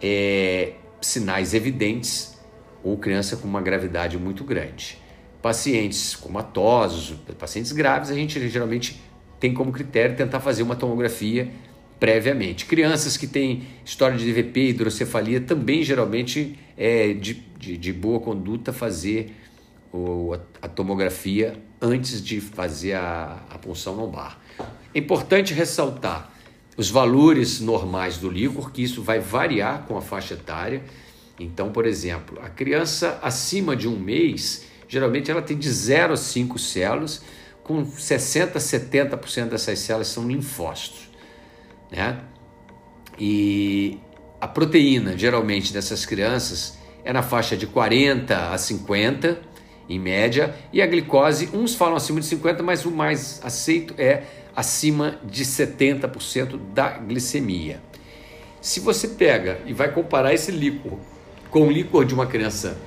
é, 0.01 0.73
sinais 1.01 1.53
evidentes 1.53 2.37
ou 2.83 2.97
criança 2.97 3.37
com 3.37 3.47
uma 3.47 3.61
gravidade 3.61 4.17
muito 4.17 4.43
grande. 4.43 4.97
Pacientes 5.41 6.15
comatosos, 6.15 7.15
pacientes 7.37 7.71
graves, 7.71 8.09
a 8.09 8.15
gente 8.15 8.47
geralmente 8.49 9.01
tem 9.39 9.53
como 9.53 9.71
critério 9.71 10.15
tentar 10.15 10.39
fazer 10.39 10.63
uma 10.63 10.75
tomografia 10.75 11.51
previamente. 11.99 12.65
Crianças 12.65 13.17
que 13.17 13.27
têm 13.27 13.63
história 13.85 14.17
de 14.17 14.25
DVP 14.25 14.59
e 14.59 14.69
hidrocefalia 14.69 15.41
também 15.41 15.83
geralmente 15.83 16.57
é 16.77 17.13
de, 17.13 17.35
de, 17.57 17.77
de 17.77 17.93
boa 17.93 18.19
conduta 18.19 18.73
fazer 18.73 19.33
o, 19.91 20.33
a, 20.61 20.67
tomografia 20.67 21.55
antes 21.81 22.23
de 22.23 22.41
fazer 22.41 22.93
a, 22.93 23.43
a 23.49 23.57
punção 23.57 23.95
lombar. 23.95 24.39
É 24.93 24.99
importante 24.99 25.53
ressaltar 25.53 26.31
os 26.75 26.89
valores 26.89 27.59
normais 27.59 28.17
do 28.17 28.29
líquor, 28.29 28.71
que 28.71 28.81
isso 28.81 29.03
vai 29.03 29.19
variar 29.19 29.83
com 29.87 29.97
a 29.97 30.01
faixa 30.01 30.33
etária. 30.33 30.83
Então, 31.39 31.71
por 31.71 31.85
exemplo, 31.85 32.39
a 32.41 32.49
criança 32.49 33.19
acima 33.21 33.75
de 33.75 33.87
um 33.87 33.97
mês, 33.97 34.65
geralmente 34.87 35.29
ela 35.29 35.41
tem 35.41 35.57
de 35.57 35.69
0 35.69 36.13
a 36.13 36.17
5 36.17 36.57
células, 36.57 37.23
com 37.63 37.85
60% 37.85 38.55
a 38.55 38.59
70% 38.59 39.49
dessas 39.49 39.79
células 39.79 40.07
são 40.07 40.27
linfócitos. 40.27 41.02
Né? 41.95 42.17
E 43.19 43.99
a 44.41 44.47
proteína, 44.47 45.15
geralmente, 45.15 45.71
dessas 45.71 46.05
crianças 46.05 46.77
é 47.05 47.13
na 47.13 47.21
faixa 47.21 47.55
de 47.55 47.67
40 47.67 48.51
a 48.51 48.57
50, 48.57 49.39
em 49.87 49.99
média, 49.99 50.55
e 50.71 50.81
a 50.81 50.87
glicose, 50.87 51.49
uns 51.53 51.75
falam 51.75 51.95
acima 51.95 52.19
de 52.19 52.25
50, 52.25 52.63
mas 52.63 52.85
o 52.85 52.91
mais 52.91 53.39
aceito 53.43 53.93
é 53.97 54.23
acima 54.55 55.19
de 55.23 55.45
70% 55.45 56.59
da 56.73 56.97
glicemia. 56.97 57.81
Se 58.59 58.79
você 58.79 59.09
pega 59.09 59.59
e 59.65 59.73
vai 59.73 59.91
comparar 59.91 60.33
esse 60.33 60.51
líquor 60.51 60.97
com 61.49 61.67
o 61.67 61.71
líquor 61.71 62.05
de 62.05 62.13
uma 62.13 62.25
criança 62.25 62.77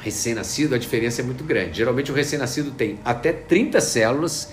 recém-nascido, 0.00 0.74
a 0.74 0.78
diferença 0.78 1.22
é 1.22 1.24
muito 1.24 1.42
grande. 1.42 1.78
Geralmente 1.78 2.12
o 2.12 2.14
recém-nascido 2.14 2.70
tem 2.70 2.98
até 3.04 3.32
30 3.32 3.80
células, 3.80 4.52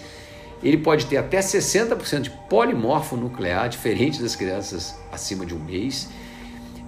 ele 0.63 0.77
pode 0.77 1.05
ter 1.05 1.17
até 1.17 1.39
60% 1.39 2.21
de 2.21 2.29
polimorfo 2.49 3.17
nuclear, 3.17 3.67
diferente 3.67 4.21
das 4.21 4.35
crianças 4.35 4.95
acima 5.11 5.45
de 5.45 5.53
um 5.53 5.59
mês. 5.59 6.09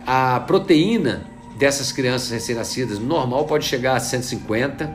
A 0.08 0.40
proteína 0.40 1.26
dessas 1.58 1.92
crianças 1.92 2.30
recém-nascidas 2.32 3.00
normal 3.00 3.46
pode 3.46 3.66
chegar 3.66 3.96
a 3.96 4.00
150 4.00 4.92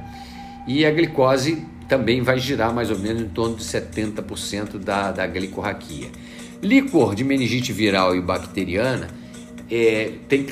e 0.66 0.84
a 0.86 0.90
glicose 0.90 1.66
também 1.88 2.22
vai 2.22 2.38
girar 2.38 2.72
mais 2.72 2.90
ou 2.90 2.98
menos 2.98 3.22
em 3.22 3.28
torno 3.28 3.56
de 3.56 3.64
70% 3.64 4.78
da, 4.78 5.10
da 5.10 5.26
glicorraquia. 5.26 6.08
Licor 6.62 7.14
de 7.14 7.24
meningite 7.24 7.72
viral 7.72 8.14
e 8.14 8.20
bacteriana 8.20 9.08
é, 9.70 10.12
tem, 10.28 10.46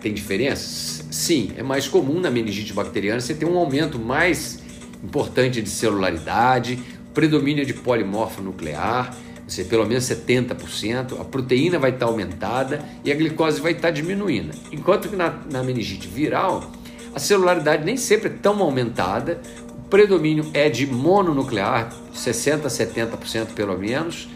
tem 0.00 0.14
diferenças? 0.14 1.04
Sim, 1.10 1.52
é 1.56 1.62
mais 1.62 1.88
comum 1.88 2.20
na 2.20 2.30
meningite 2.30 2.72
bacteriana 2.72 3.20
você 3.20 3.34
ter 3.34 3.46
um 3.46 3.58
aumento 3.58 3.98
mais 3.98 4.62
importante 5.02 5.62
de 5.62 5.68
celularidade, 5.68 6.78
predomínio 7.16 7.64
de 7.64 7.72
polimorfo 7.72 8.42
nuclear, 8.42 9.16
você 9.48 9.64
pelo 9.64 9.86
menos 9.86 10.04
70%, 10.04 11.18
a 11.18 11.24
proteína 11.24 11.78
vai 11.78 11.88
estar 11.88 12.04
aumentada 12.04 12.84
e 13.02 13.10
a 13.10 13.14
glicose 13.14 13.58
vai 13.58 13.72
estar 13.72 13.90
diminuindo. 13.90 14.54
Enquanto 14.70 15.08
que 15.08 15.16
na, 15.16 15.34
na 15.50 15.62
meningite 15.62 16.06
viral, 16.06 16.70
a 17.14 17.18
celularidade 17.18 17.86
nem 17.86 17.96
sempre 17.96 18.28
é 18.28 18.32
tão 18.32 18.60
aumentada, 18.60 19.40
o 19.78 19.88
predomínio 19.88 20.50
é 20.52 20.68
de 20.68 20.86
mononuclear, 20.86 21.90
60% 22.14 22.66
a 22.66 22.68
70% 22.68 23.54
pelo 23.54 23.78
menos, 23.78 24.28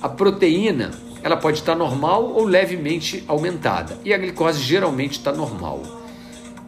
a 0.00 0.08
proteína 0.08 0.92
ela 1.22 1.36
pode 1.36 1.58
estar 1.58 1.74
normal 1.74 2.24
ou 2.24 2.44
levemente 2.44 3.22
aumentada 3.28 3.98
e 4.02 4.14
a 4.14 4.16
glicose 4.16 4.62
geralmente 4.62 5.18
está 5.18 5.30
normal. 5.30 5.82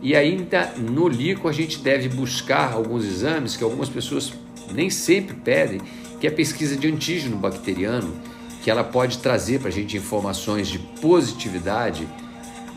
E 0.02 0.14
ainda 0.14 0.74
no 0.76 1.08
líquido 1.08 1.48
a 1.48 1.52
gente 1.52 1.78
deve 1.78 2.10
buscar 2.10 2.74
alguns 2.74 3.06
exames 3.06 3.56
que 3.56 3.64
algumas 3.64 3.88
pessoas 3.88 4.34
nem 4.72 4.90
sempre 4.90 5.34
pedem, 5.36 5.80
que 6.20 6.26
é 6.26 6.30
a 6.30 6.32
pesquisa 6.32 6.76
de 6.76 6.88
antígeno 6.88 7.36
bacteriano, 7.36 8.14
que 8.62 8.70
ela 8.70 8.82
pode 8.82 9.18
trazer 9.18 9.60
para 9.60 9.68
a 9.68 9.72
gente 9.72 9.96
informações 9.96 10.68
de 10.68 10.78
positividade 10.78 12.06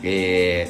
é, 0.04 0.68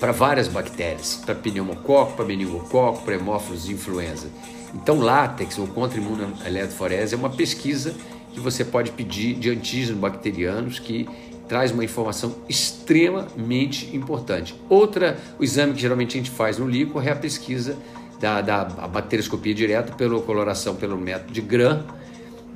para 0.00 0.12
várias 0.12 0.48
bactérias, 0.48 1.20
para 1.24 1.34
pneumococo, 1.34 2.14
para 2.14 2.24
meningococo, 2.24 3.02
para 3.02 3.14
hemófilos 3.14 3.68
influenza. 3.68 4.28
Então, 4.74 5.00
látex 5.00 5.58
ou 5.58 5.66
contra-imunoeletroforese 5.68 7.14
é 7.14 7.18
uma 7.18 7.30
pesquisa 7.30 7.94
que 8.32 8.40
você 8.40 8.64
pode 8.64 8.90
pedir 8.90 9.34
de 9.34 9.48
antígenos 9.48 10.00
bacterianos 10.00 10.78
que 10.78 11.08
traz 11.48 11.70
uma 11.70 11.84
informação 11.84 12.36
extremamente 12.48 13.94
importante. 13.96 14.54
Outra, 14.68 15.18
o 15.38 15.44
exame 15.44 15.74
que 15.74 15.80
geralmente 15.80 16.16
a 16.16 16.18
gente 16.18 16.30
faz 16.30 16.58
no 16.58 16.68
líquido 16.68 17.00
é 17.00 17.12
a 17.12 17.16
pesquisa 17.16 17.76
da, 18.20 18.40
da 18.40 18.64
bacterioscopia 18.64 19.54
direta 19.54 19.92
pela 19.94 20.20
coloração 20.20 20.74
pelo 20.74 20.96
método 20.96 21.32
de 21.32 21.40
Gram, 21.40 21.84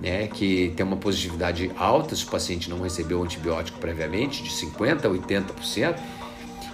né, 0.01 0.29
que 0.29 0.73
tem 0.77 0.85
uma 0.85 0.97
positividade 0.97 1.71
alta 1.77 2.17
se 2.17 2.25
o 2.25 2.29
paciente 2.29 2.71
não 2.71 2.81
recebeu 2.81 3.23
antibiótico 3.23 3.79
previamente, 3.79 4.43
de 4.43 4.51
50% 4.51 5.05
a 5.05 5.09
80%, 5.09 5.97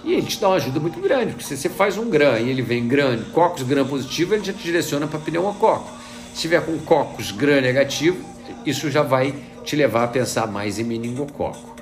e 0.03 0.13
ele 0.13 0.27
te 0.27 0.39
dá 0.39 0.47
uma 0.47 0.55
ajuda 0.55 0.79
muito 0.79 1.01
grande, 1.01 1.33
porque 1.33 1.43
se 1.43 1.57
você 1.57 1.67
faz 1.67 1.97
um 1.97 2.09
gram 2.09 2.37
e 2.37 2.49
ele 2.49 2.61
vem 2.61 2.87
gram, 2.87 3.21
cocos 3.33 3.63
gram 3.63 3.85
positivo, 3.85 4.33
ele 4.33 4.45
já 4.45 4.53
te 4.53 4.63
direciona 4.63 5.05
para 5.05 5.19
pneumococo. 5.19 5.91
Se 6.33 6.41
tiver 6.41 6.65
com 6.65 6.77
cocos 6.79 7.31
gram 7.31 7.59
negativo, 7.59 8.17
isso 8.65 8.89
já 8.89 9.01
vai 9.01 9.35
te 9.65 9.75
levar 9.75 10.05
a 10.05 10.07
pensar 10.07 10.47
mais 10.47 10.79
em 10.79 10.83
meningococo. 10.83 11.75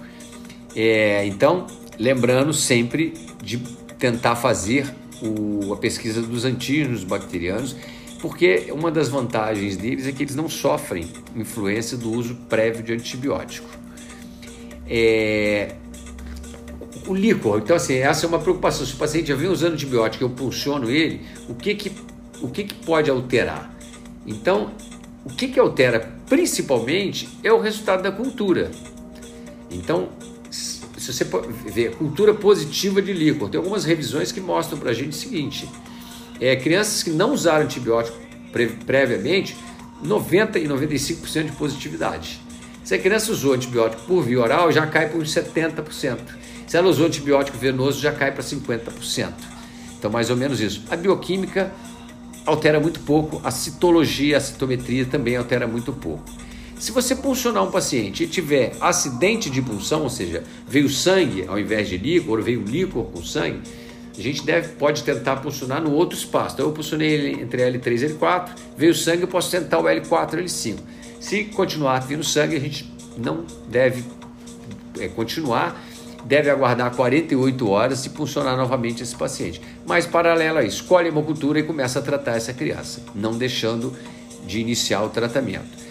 É, 0.75 1.23
então, 1.27 1.67
lembrando 1.99 2.51
sempre 2.51 3.13
de 3.43 3.59
tentar 3.99 4.35
fazer 4.35 4.91
o, 5.27 5.73
a 5.73 5.77
pesquisa 5.77 6.21
dos 6.21 6.45
antígenos 6.45 7.03
bacterianos, 7.03 7.75
porque 8.21 8.67
uma 8.71 8.91
das 8.91 9.09
vantagens 9.09 9.77
deles 9.77 10.07
é 10.07 10.11
que 10.11 10.23
eles 10.23 10.35
não 10.35 10.49
sofrem 10.49 11.07
influência 11.35 11.97
do 11.97 12.11
uso 12.11 12.35
prévio 12.49 12.83
de 12.83 12.93
antibiótico. 12.93 13.69
É, 14.87 15.75
o 17.07 17.13
líquor, 17.13 17.59
então 17.59 17.75
assim, 17.75 17.95
essa 17.95 18.25
é 18.25 18.29
uma 18.29 18.39
preocupação. 18.39 18.85
Se 18.85 18.93
o 18.93 18.97
paciente 18.97 19.27
já 19.27 19.35
vem 19.35 19.47
usando 19.47 19.73
antibiótico, 19.73 20.23
eu 20.23 20.29
pulsiono 20.29 20.89
ele, 20.89 21.21
o 21.47 21.53
que 21.53 21.75
que, 21.75 21.91
o 22.41 22.47
que, 22.47 22.63
que 22.63 22.73
pode 22.75 23.09
alterar? 23.09 23.75
Então, 24.25 24.71
o 25.23 25.29
que, 25.29 25.47
que 25.47 25.59
altera 25.59 26.15
principalmente 26.27 27.29
é 27.43 27.51
o 27.51 27.59
resultado 27.59 28.01
da 28.01 28.11
cultura. 28.11 28.71
Então, 29.69 30.09
se 31.05 31.13
você 31.13 31.25
ver 31.65 31.91
cultura 31.95 32.33
positiva 32.33 33.01
de 33.01 33.13
líquor, 33.13 33.49
tem 33.49 33.57
algumas 33.59 33.85
revisões 33.85 34.31
que 34.31 34.41
mostram 34.41 34.79
para 34.79 34.89
a 34.89 34.93
gente 34.93 35.09
o 35.09 35.15
seguinte: 35.15 35.69
é, 36.39 36.55
crianças 36.55 37.03
que 37.03 37.11
não 37.11 37.31
usaram 37.33 37.65
antibiótico 37.65 38.17
pre 38.51 38.67
previamente, 38.67 39.55
90 40.01 40.57
e 40.59 40.67
95% 40.67 41.45
de 41.45 41.51
positividade. 41.51 42.41
Se 42.83 42.95
a 42.95 42.99
criança 42.99 43.31
usou 43.31 43.53
antibiótico 43.53 44.03
por 44.03 44.23
via 44.23 44.39
oral, 44.39 44.71
já 44.71 44.85
cai 44.87 45.09
por 45.09 45.21
uns 45.21 45.33
70%. 45.33 46.17
Se 46.67 46.77
ela 46.77 46.87
usou 46.87 47.07
antibiótico 47.07 47.57
venoso, 47.57 47.99
já 47.99 48.11
cai 48.11 48.31
para 48.31 48.43
50%. 48.43 49.33
Então, 49.97 50.11
mais 50.11 50.29
ou 50.29 50.35
menos 50.35 50.59
isso. 50.59 50.83
A 50.89 50.95
bioquímica 50.95 51.71
altera 52.45 52.79
muito 52.79 52.99
pouco, 52.99 53.41
a 53.43 53.51
citologia, 53.51 54.37
a 54.37 54.39
citometria 54.39 55.05
também 55.05 55.35
altera 55.35 55.67
muito 55.67 55.91
pouco. 55.91 56.23
Se 56.79 56.91
você 56.91 57.15
pulsionar 57.15 57.63
um 57.63 57.71
paciente 57.71 58.23
e 58.23 58.27
tiver 58.27 58.75
acidente 58.81 59.49
de 59.49 59.61
pulsão, 59.61 60.03
ou 60.03 60.09
seja, 60.09 60.43
veio 60.67 60.89
sangue 60.89 61.45
ao 61.47 61.57
invés 61.57 61.87
de 61.87 61.97
líquor, 61.97 62.41
veio 62.41 62.61
líquor 62.61 63.05
com 63.05 63.23
sangue, 63.23 63.61
a 64.17 64.21
gente 64.21 64.45
deve, 64.45 64.69
pode 64.73 65.03
tentar 65.03 65.37
pulsionar 65.37 65.81
no 65.81 65.91
outro 65.91 66.17
espaço. 66.17 66.55
Então 66.55 66.67
eu 66.67 66.71
pulsionei 66.71 67.09
ele 67.09 67.41
entre 67.41 67.61
L3 67.61 68.01
e 68.01 68.13
L4, 68.13 68.49
veio 68.77 68.93
sangue, 68.93 69.23
eu 69.23 69.27
posso 69.27 69.51
tentar 69.51 69.79
o 69.79 69.83
L4 69.83 70.39
e 70.39 70.43
L5. 70.43 70.77
Se 71.19 71.43
continuar 71.45 71.99
vindo 71.99 72.23
sangue, 72.23 72.55
a 72.55 72.59
gente 72.59 72.91
não 73.17 73.45
deve 73.69 74.03
é, 74.99 75.07
continuar 75.07 75.81
deve 76.25 76.49
aguardar 76.49 76.91
48 76.95 77.69
horas 77.69 78.05
e 78.05 78.09
funcionar 78.09 78.57
novamente 78.57 79.03
esse 79.03 79.15
paciente. 79.15 79.61
Mas, 79.85 80.07
paralelo 80.07 80.57
a 80.57 80.63
isso, 80.63 80.81
escolhe 80.81 81.05
a 81.05 81.11
hemocultura 81.11 81.59
e 81.59 81.63
começa 81.63 81.99
a 81.99 82.01
tratar 82.01 82.35
essa 82.35 82.51
criança, 82.51 83.01
não 83.13 83.37
deixando 83.37 83.93
de 84.45 84.59
iniciar 84.59 85.03
o 85.03 85.09
tratamento. 85.09 85.85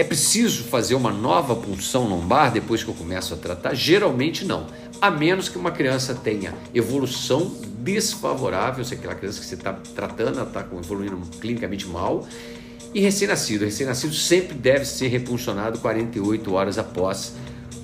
É 0.00 0.02
preciso 0.02 0.64
fazer 0.64 0.94
uma 0.94 1.12
nova 1.12 1.54
punção 1.54 2.08
lombar 2.08 2.50
depois 2.50 2.82
que 2.82 2.88
eu 2.88 2.94
começo 2.94 3.34
a 3.34 3.36
tratar? 3.36 3.74
Geralmente 3.74 4.46
não, 4.46 4.66
a 4.98 5.10
menos 5.10 5.50
que 5.50 5.58
uma 5.58 5.70
criança 5.70 6.14
tenha 6.14 6.54
evolução 6.72 7.54
desfavorável, 7.80 8.82
se 8.82 8.94
aquela 8.94 9.14
criança 9.14 9.40
que 9.40 9.44
você 9.44 9.56
está 9.56 9.74
tratando 9.94 10.40
está 10.40 10.66
evoluindo 10.72 11.18
clinicamente 11.38 11.86
mal, 11.86 12.26
e 12.94 13.00
recém-nascido. 13.00 13.66
Recém-nascido 13.66 14.14
sempre 14.14 14.54
deve 14.54 14.86
ser 14.86 15.08
repuncionado 15.08 15.78
48 15.80 16.50
horas 16.50 16.78
após 16.78 17.34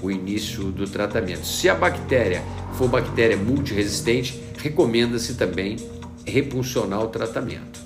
o 0.00 0.10
início 0.10 0.72
do 0.72 0.88
tratamento. 0.88 1.46
Se 1.46 1.68
a 1.68 1.74
bactéria 1.74 2.42
for 2.78 2.88
bactéria 2.88 3.36
multiresistente, 3.36 4.42
recomenda-se 4.56 5.34
também 5.34 5.76
repulsionar 6.24 7.02
o 7.02 7.08
tratamento. 7.08 7.78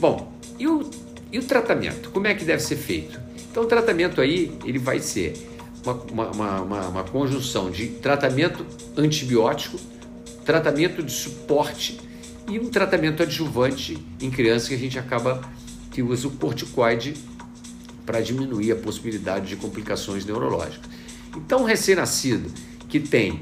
Bom, 0.00 0.32
e 0.58 0.66
o, 0.66 0.90
e 1.30 1.38
o 1.38 1.44
tratamento? 1.44 2.10
Como 2.10 2.26
é 2.26 2.34
que 2.34 2.44
deve 2.44 2.64
ser 2.64 2.74
feito? 2.74 3.25
Então, 3.56 3.64
o 3.64 3.68
tratamento 3.68 4.20
aí 4.20 4.52
ele 4.66 4.78
vai 4.78 5.00
ser 5.00 5.32
uma, 5.82 5.94
uma, 6.30 6.60
uma, 6.60 6.88
uma 6.88 7.04
conjunção 7.04 7.70
de 7.70 7.86
tratamento 7.86 8.66
antibiótico, 8.94 9.78
tratamento 10.44 11.02
de 11.02 11.10
suporte 11.10 11.98
e 12.46 12.58
um 12.58 12.68
tratamento 12.68 13.22
adjuvante 13.22 13.96
em 14.20 14.30
crianças 14.30 14.68
que 14.68 14.74
a 14.74 14.78
gente 14.78 14.98
acaba 14.98 15.40
que 15.90 16.02
usa 16.02 16.28
o 16.28 16.32
corticoide 16.32 17.14
para 18.04 18.20
diminuir 18.20 18.72
a 18.72 18.76
possibilidade 18.76 19.46
de 19.46 19.56
complicações 19.56 20.26
neurológicas. 20.26 20.90
Então, 21.34 21.62
um 21.62 21.64
recém-nascido 21.64 22.52
que 22.90 23.00
tem 23.00 23.40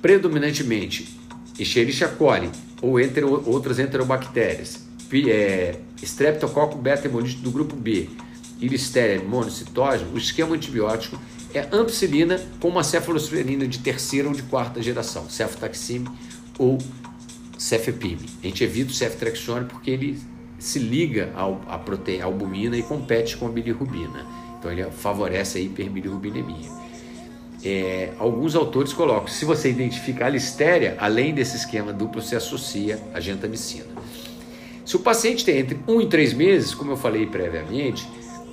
predominantemente 0.00 1.18
Escherichia 1.58 2.08
coli 2.08 2.48
ou 2.80 2.98
entre, 2.98 3.22
outras 3.26 3.78
enterobactérias, 3.78 4.88
é, 5.28 5.76
Streptococcus 6.02 6.80
beta 6.80 7.10
do 7.10 7.50
grupo 7.50 7.76
B 7.76 8.08
e 8.60 8.68
Listeria 8.68 9.22
monocitógeno, 9.22 10.12
o 10.12 10.18
esquema 10.18 10.54
antibiótico 10.54 11.18
é 11.54 11.68
ampicilina 11.72 12.40
com 12.60 12.68
uma 12.68 12.84
cefalosporina 12.84 13.66
de 13.66 13.78
terceira 13.78 14.28
ou 14.28 14.34
de 14.34 14.42
quarta 14.42 14.82
geração, 14.82 15.28
cefotaxime 15.28 16.08
ou 16.58 16.78
cefepime. 17.58 18.26
A 18.42 18.46
gente 18.46 18.62
evita 18.62 18.90
o 18.90 18.94
ceftriaxone 18.94 19.66
porque 19.66 19.90
ele 19.90 20.20
se 20.58 20.78
liga 20.78 21.32
à 21.66 21.78
proteína, 21.78 22.24
à 22.24 22.26
albumina 22.26 22.76
e 22.76 22.82
compete 22.82 23.36
com 23.36 23.46
a 23.46 23.50
bilirrubina. 23.50 24.26
Então 24.58 24.70
ele 24.70 24.84
favorece 24.90 25.58
a 25.58 25.60
hiperbilirrubinemia 25.60 26.80
é, 27.62 28.12
alguns 28.18 28.54
autores 28.54 28.92
colocam, 28.92 29.28
se 29.28 29.44
você 29.44 29.70
identificar 29.70 30.26
a 30.26 30.30
listéria, 30.30 30.96
além 30.98 31.34
desse 31.34 31.56
esquema 31.56 31.92
duplo, 31.92 32.22
se 32.22 32.34
associa 32.34 32.98
a 33.12 33.20
gentamicina. 33.20 33.86
Se 34.84 34.96
o 34.96 35.00
paciente 35.00 35.44
tem 35.44 35.58
entre 35.58 35.78
1 35.86 36.00
e 36.00 36.06
3 36.06 36.32
meses, 36.32 36.74
como 36.74 36.92
eu 36.92 36.96
falei 36.96 37.26
previamente, 37.26 38.08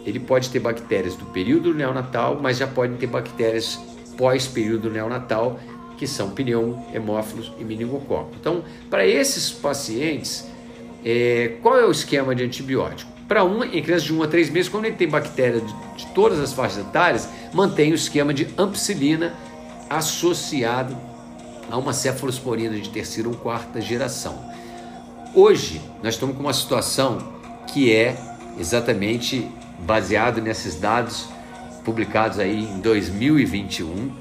ele 0.08 0.22
pode 0.22 0.50
ter 0.50 0.60
bactérias 0.62 1.16
do 1.16 1.26
período 1.26 1.74
neonatal, 1.74 2.40
mas 2.42 2.58
já 2.58 2.66
pode 2.66 2.94
ter 2.94 3.08
bactérias 3.08 3.78
pós-período 4.18 4.90
neonatal, 4.90 5.60
que 5.98 6.08
são 6.08 6.30
pneumo, 6.30 6.88
hemófilos 6.94 7.52
e 7.60 7.64
meningococo. 7.66 8.32
Então, 8.40 8.64
para 8.90 9.06
esses 9.06 9.52
pacientes, 9.52 10.48
é, 11.04 11.58
qual 11.62 11.78
é 11.78 11.86
o 11.86 11.92
esquema 11.92 12.34
de 12.34 12.42
antibiótico? 12.42 13.12
Para 13.28 13.44
um, 13.44 13.62
em 13.66 13.84
crianças 13.84 14.04
de 14.04 14.14
1 14.14 14.24
a 14.24 14.28
3 14.28 14.50
meses, 14.50 14.70
quando 14.70 14.86
ele 14.86 14.96
tem 14.96 15.10
bactéria 15.10 15.60
de, 15.60 15.74
de 15.98 16.08
todas 16.16 16.40
as 16.40 16.54
faixas 16.54 16.88
etárias, 16.88 17.28
mantém 17.54 17.92
o 17.92 17.96
esquema 17.96 18.34
de 18.34 18.48
ampicilina 18.58 19.34
associado 19.90 20.96
a 21.70 21.78
uma 21.78 21.92
cefalosporina 21.92 22.80
de 22.80 22.90
terceira 22.90 23.28
ou 23.28 23.36
quarta 23.36 23.82
geração. 23.82 24.40
Hoje, 25.36 25.82
nós 26.02 26.14
estamos 26.14 26.38
com 26.38 26.44
uma 26.44 26.54
situação 26.54 27.18
que 27.68 27.94
é 27.94 28.18
exatamente 28.58 29.52
baseado 29.80 30.42
nesses 30.42 30.80
dados 30.80 31.28
publicados 31.84 32.40
aí 32.40 32.64
em 32.64 32.80
2021, 32.80 34.12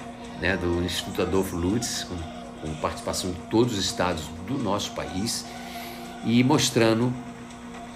né, 0.41 0.57
do 0.57 0.83
Instituto 0.85 1.23
Adolfo 1.23 1.57
Lutz, 1.57 2.05
com, 2.05 2.17
com 2.61 2.75
participação 2.77 3.31
de 3.31 3.39
todos 3.51 3.77
os 3.77 3.85
estados 3.85 4.25
do 4.47 4.59
nosso 4.59 4.93
país, 4.93 5.45
e 6.25 6.45
mostrando 6.45 7.13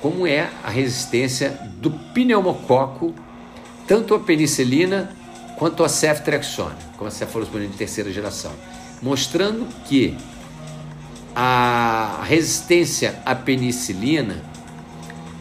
como 0.00 0.26
é 0.26 0.50
a 0.64 0.70
resistência 0.70 1.50
do 1.76 1.90
pneumococo, 1.90 3.14
tanto 3.86 4.14
a 4.14 4.20
penicilina 4.20 5.14
quanto 5.56 5.84
a 5.84 5.88
ceftriaxona, 5.88 6.76
como 6.96 7.08
a 7.08 7.10
cefalosporina 7.10 7.70
de 7.70 7.76
terceira 7.76 8.10
geração, 8.10 8.52
mostrando 9.02 9.66
que 9.84 10.16
a 11.34 12.22
resistência 12.24 13.20
à 13.24 13.34
penicilina 13.34 14.49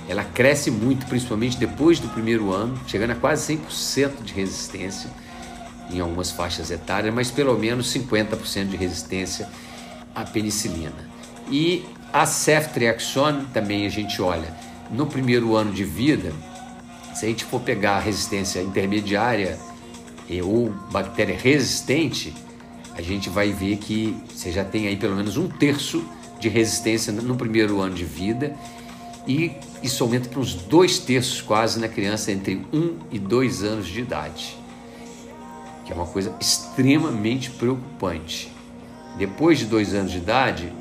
ela 0.09 0.23
cresce 0.23 0.71
muito, 0.71 1.05
principalmente 1.05 1.55
depois 1.55 1.99
do 1.99 2.09
primeiro 2.09 2.51
ano, 2.51 2.77
chegando 2.87 3.11
a 3.11 3.15
quase 3.15 3.55
100% 3.55 4.23
de 4.23 4.33
resistência 4.33 5.07
em 5.91 5.99
algumas 5.99 6.31
faixas 6.31 6.71
etárias, 6.71 7.13
mas 7.13 7.29
pelo 7.29 7.55
menos 7.57 7.93
50% 7.93 8.69
de 8.69 8.75
resistência 8.75 9.47
à 10.15 10.25
penicilina. 10.25 11.07
E 11.51 11.85
a 12.11 12.25
ceftriaxone 12.25 13.45
também 13.53 13.85
a 13.85 13.89
gente 13.89 14.19
olha 14.19 14.51
no 14.89 15.05
primeiro 15.05 15.55
ano 15.55 15.71
de 15.71 15.83
vida, 15.83 16.33
se 17.13 17.25
a 17.25 17.29
gente 17.29 17.45
for 17.45 17.61
pegar 17.61 17.97
a 17.97 17.99
resistência 17.99 18.61
intermediária 18.61 19.59
ou 20.43 20.71
bactéria 20.91 21.37
resistente, 21.37 22.33
a 22.95 23.01
gente 23.01 23.29
vai 23.29 23.51
ver 23.51 23.77
que 23.77 24.17
você 24.27 24.51
já 24.51 24.63
tem 24.63 24.87
aí 24.87 24.97
pelo 24.97 25.15
menos 25.15 25.37
um 25.37 25.47
terço 25.47 26.03
de 26.39 26.49
resistência 26.49 27.13
no 27.13 27.35
primeiro 27.35 27.79
ano 27.79 27.93
de 27.93 28.05
vida 28.05 28.55
e 29.27 29.51
isso 29.81 30.03
aumenta 30.03 30.29
para 30.29 30.39
uns 30.39 30.53
dois 30.53 30.99
terços 30.99 31.41
quase 31.41 31.79
na 31.79 31.87
criança 31.87 32.31
entre 32.31 32.65
1 32.73 32.97
e 33.11 33.19
2 33.19 33.63
anos 33.63 33.87
de 33.87 34.01
idade, 34.01 34.57
que 35.85 35.91
é 35.91 35.95
uma 35.95 36.05
coisa 36.05 36.35
extremamente 36.39 37.49
preocupante. 37.51 38.51
Depois 39.17 39.59
de 39.59 39.65
dois 39.65 39.93
anos 39.93 40.11
de 40.11 40.17
idade, 40.17 40.71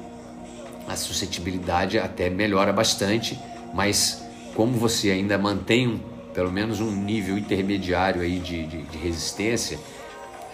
a 0.87 0.97
suscetibilidade 0.97 1.99
até 1.99 2.31
melhora 2.31 2.73
bastante, 2.73 3.39
mas 3.75 4.23
como 4.55 4.73
você 4.73 5.11
ainda 5.11 5.37
mantém 5.39 5.89
um, 5.89 6.01
pelo 6.33 6.51
menos 6.53 6.81
um 6.81 6.91
nível 6.91 7.37
intermediário 7.37 8.23
aí 8.23 8.39
de, 8.39 8.67
de, 8.67 8.83
de 8.83 8.99
resistência, 8.99 9.79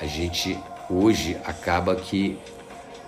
a 0.01 0.07
gente 0.07 0.59
hoje 0.89 1.37
acaba 1.45 1.95
que 1.97 2.39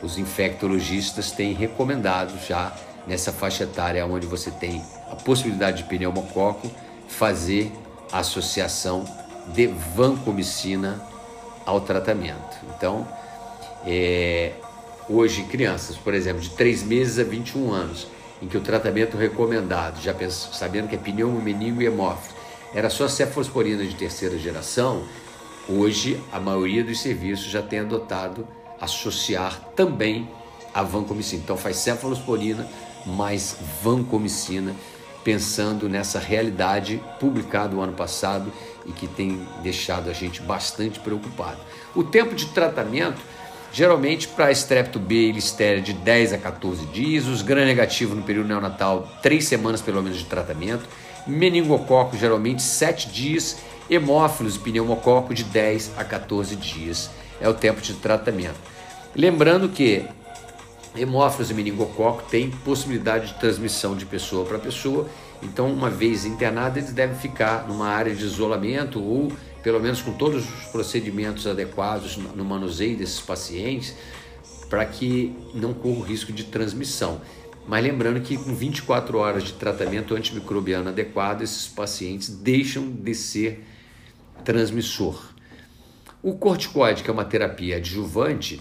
os 0.02 0.18
infectologistas 0.18 1.30
têm 1.30 1.52
recomendado 1.52 2.38
já 2.46 2.74
nessa 3.06 3.32
faixa 3.32 3.64
etária 3.64 4.04
onde 4.06 4.26
você 4.26 4.50
tem 4.50 4.82
a 5.10 5.16
possibilidade 5.16 5.78
de 5.78 5.84
pneumococo, 5.84 6.70
fazer 7.08 7.72
a 8.12 8.18
associação 8.18 9.04
de 9.48 9.66
vancomicina 9.66 11.00
ao 11.64 11.80
tratamento. 11.80 12.56
Então, 12.76 13.06
é, 13.84 14.52
hoje, 15.08 15.44
crianças, 15.44 15.96
por 15.96 16.14
exemplo, 16.14 16.40
de 16.40 16.50
3 16.50 16.82
meses 16.82 17.18
a 17.18 17.24
21 17.24 17.72
anos, 17.72 18.06
em 18.42 18.46
que 18.46 18.56
o 18.56 18.60
tratamento 18.60 19.16
recomendado, 19.16 20.00
já 20.02 20.12
penso, 20.12 20.52
sabendo 20.52 20.88
que 20.88 20.94
é 20.94 20.98
pneumo, 20.98 21.42
e 21.48 21.84
hemófilo, 21.84 22.36
era 22.74 22.90
só 22.90 23.08
cefalosporina 23.08 23.84
de 23.84 23.94
terceira 23.94 24.36
geração, 24.38 25.04
hoje 25.68 26.20
a 26.32 26.38
maioria 26.38 26.84
dos 26.84 27.00
serviços 27.00 27.46
já 27.46 27.62
tem 27.62 27.80
adotado 27.80 28.46
associar 28.80 29.60
também 29.74 30.28
a 30.74 30.82
vancomicina. 30.82 31.42
Então 31.42 31.56
faz 31.56 31.76
cefalosporina 31.76 32.68
mais 33.06 33.56
vancomicina, 33.82 34.74
pensando 35.26 35.88
nessa 35.88 36.20
realidade 36.20 37.02
publicada 37.18 37.74
o 37.74 37.80
ano 37.80 37.94
passado 37.94 38.52
e 38.86 38.92
que 38.92 39.08
tem 39.08 39.44
deixado 39.60 40.08
a 40.08 40.12
gente 40.12 40.40
bastante 40.40 41.00
preocupado. 41.00 41.58
O 41.96 42.04
tempo 42.04 42.32
de 42.32 42.46
tratamento, 42.46 43.20
geralmente 43.72 44.28
para 44.28 44.52
estrepto 44.52 45.00
B 45.00 45.16
e 45.16 45.32
listéria 45.32 45.82
de 45.82 45.92
10 45.92 46.34
a 46.34 46.38
14 46.38 46.86
dias, 46.86 47.26
os 47.26 47.42
gram 47.42 47.64
negativo 47.64 48.14
no 48.14 48.22
período 48.22 48.46
neonatal, 48.46 49.08
3 49.20 49.44
semanas 49.44 49.82
pelo 49.82 50.00
menos 50.00 50.20
de 50.20 50.26
tratamento, 50.26 50.88
meningococo 51.26 52.16
geralmente 52.16 52.62
7 52.62 53.08
dias, 53.08 53.56
hemófilos 53.90 54.54
e 54.54 54.60
pneumococo 54.60 55.34
de 55.34 55.42
10 55.42 55.94
a 55.96 56.04
14 56.04 56.54
dias 56.54 57.10
é 57.40 57.48
o 57.48 57.54
tempo 57.54 57.80
de 57.80 57.94
tratamento. 57.94 58.60
Lembrando 59.12 59.68
que 59.70 60.04
hemófilos 60.96 61.50
e 61.50 61.54
meningococo 61.54 62.22
têm 62.30 62.50
possibilidade 62.50 63.28
de 63.28 63.40
transmissão 63.40 63.96
de 63.96 64.06
pessoa 64.06 64.44
para 64.44 64.58
pessoa, 64.58 65.08
então, 65.42 65.70
uma 65.72 65.90
vez 65.90 66.24
internado, 66.24 66.78
eles 66.78 66.92
devem 66.92 67.16
ficar 67.16 67.66
numa 67.68 67.88
área 67.88 68.14
de 68.14 68.24
isolamento 68.24 69.02
ou, 69.02 69.30
pelo 69.62 69.80
menos, 69.80 70.00
com 70.00 70.12
todos 70.12 70.44
os 70.44 70.64
procedimentos 70.66 71.46
adequados 71.46 72.16
no 72.16 72.44
manuseio 72.44 72.96
desses 72.96 73.20
pacientes, 73.20 73.94
para 74.68 74.84
que 74.84 75.36
não 75.54 75.72
corra 75.74 75.98
o 75.98 76.02
risco 76.02 76.32
de 76.32 76.44
transmissão. 76.44 77.20
Mas 77.68 77.82
lembrando 77.82 78.20
que 78.20 78.36
com 78.36 78.54
24 78.54 79.18
horas 79.18 79.44
de 79.44 79.52
tratamento 79.52 80.14
antimicrobiano 80.14 80.88
adequado, 80.88 81.42
esses 81.42 81.66
pacientes 81.66 82.28
deixam 82.28 82.90
de 82.90 83.14
ser 83.14 83.64
transmissor. 84.44 85.30
O 86.22 86.34
corticoide, 86.34 87.02
que 87.02 87.10
é 87.10 87.12
uma 87.12 87.24
terapia 87.24 87.76
adjuvante, 87.76 88.60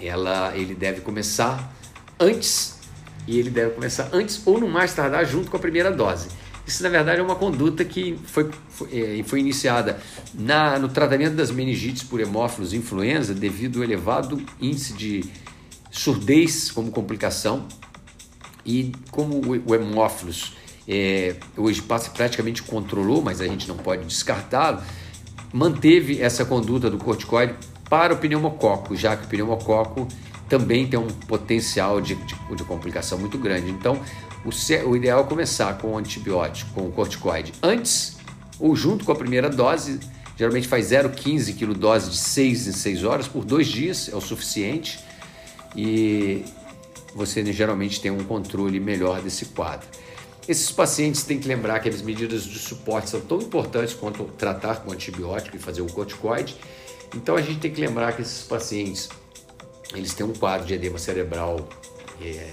ela, 0.00 0.56
ele 0.56 0.74
deve 0.74 1.00
começar 1.00 1.72
antes 2.18 2.78
e 3.26 3.38
ele 3.38 3.50
deve 3.50 3.72
começar 3.74 4.08
antes 4.12 4.40
ou 4.46 4.58
no 4.58 4.68
mais 4.68 4.94
tardar 4.94 5.24
junto 5.26 5.50
com 5.50 5.56
a 5.56 5.60
primeira 5.60 5.90
dose. 5.90 6.28
Isso, 6.66 6.82
na 6.82 6.90
verdade, 6.90 7.20
é 7.20 7.22
uma 7.22 7.34
conduta 7.34 7.82
que 7.84 8.18
foi, 8.24 8.50
foi, 8.68 8.88
é, 8.92 9.22
foi 9.22 9.40
iniciada 9.40 9.98
na, 10.34 10.78
no 10.78 10.88
tratamento 10.88 11.34
das 11.34 11.50
meningites 11.50 12.02
por 12.02 12.20
hemófilos 12.20 12.74
influenza 12.74 13.32
devido 13.32 13.78
ao 13.78 13.84
elevado 13.84 14.38
índice 14.60 14.92
de 14.92 15.24
surdez 15.90 16.70
como 16.70 16.90
complicação 16.90 17.66
e 18.66 18.92
como 19.10 19.36
o, 19.36 19.70
o 19.70 19.74
hemófilos 19.74 20.56
é, 20.86 21.36
hoje 21.56 21.82
praticamente 21.82 22.62
controlou, 22.62 23.22
mas 23.22 23.40
a 23.40 23.46
gente 23.46 23.66
não 23.66 23.76
pode 23.76 24.04
descartá-lo, 24.04 24.82
manteve 25.52 26.20
essa 26.20 26.44
conduta 26.44 26.90
do 26.90 26.98
corticoide 26.98 27.54
para 27.88 28.14
o 28.14 28.16
pneumococo, 28.16 28.94
já 28.94 29.16
que 29.16 29.24
o 29.24 29.28
pneumococo 29.28 30.06
também 30.48 30.86
tem 30.86 30.98
um 30.98 31.06
potencial 31.06 32.00
de, 32.00 32.14
de, 32.14 32.34
de 32.56 32.64
complicação 32.64 33.18
muito 33.18 33.38
grande. 33.38 33.70
Então, 33.70 34.00
o, 34.44 34.88
o, 34.88 34.96
ideal 34.96 35.20
é 35.20 35.24
começar 35.24 35.76
com 35.78 35.92
o 35.92 35.98
antibiótico, 35.98 36.72
com 36.72 36.86
o 36.86 36.92
corticoide, 36.92 37.52
antes 37.62 38.16
ou 38.58 38.74
junto 38.74 39.04
com 39.04 39.12
a 39.12 39.16
primeira 39.16 39.48
dose. 39.48 40.00
Geralmente 40.36 40.68
faz 40.68 40.90
0,15 40.90 41.58
kg 41.58 41.74
dose 41.74 42.10
de 42.10 42.16
6 42.16 42.68
em 42.68 42.72
6 42.72 43.04
horas 43.04 43.28
por 43.28 43.44
dois 43.44 43.66
dias, 43.66 44.08
é 44.08 44.16
o 44.16 44.20
suficiente. 44.20 45.00
E 45.76 46.44
você 47.14 47.44
geralmente 47.52 48.00
tem 48.00 48.10
um 48.10 48.24
controle 48.24 48.78
melhor 48.78 49.20
desse 49.20 49.46
quadro. 49.46 49.86
Esses 50.46 50.70
pacientes 50.70 51.24
têm 51.24 51.38
que 51.38 51.46
lembrar 51.46 51.80
que 51.80 51.88
as 51.88 52.00
medidas 52.00 52.44
de 52.44 52.58
suporte 52.58 53.10
são 53.10 53.20
tão 53.20 53.38
importantes 53.38 53.92
quanto 53.92 54.24
tratar 54.38 54.76
com 54.76 54.92
antibiótico 54.92 55.56
e 55.56 55.58
fazer 55.58 55.82
o 55.82 55.86
corticoide 55.86 56.56
então 57.14 57.36
a 57.36 57.42
gente 57.42 57.60
tem 57.60 57.70
que 57.70 57.80
lembrar 57.80 58.12
que 58.12 58.22
esses 58.22 58.42
pacientes 58.42 59.08
eles 59.94 60.12
têm 60.14 60.26
um 60.26 60.32
quadro 60.32 60.66
de 60.66 60.74
edema 60.74 60.98
cerebral 60.98 61.68
é, 62.20 62.50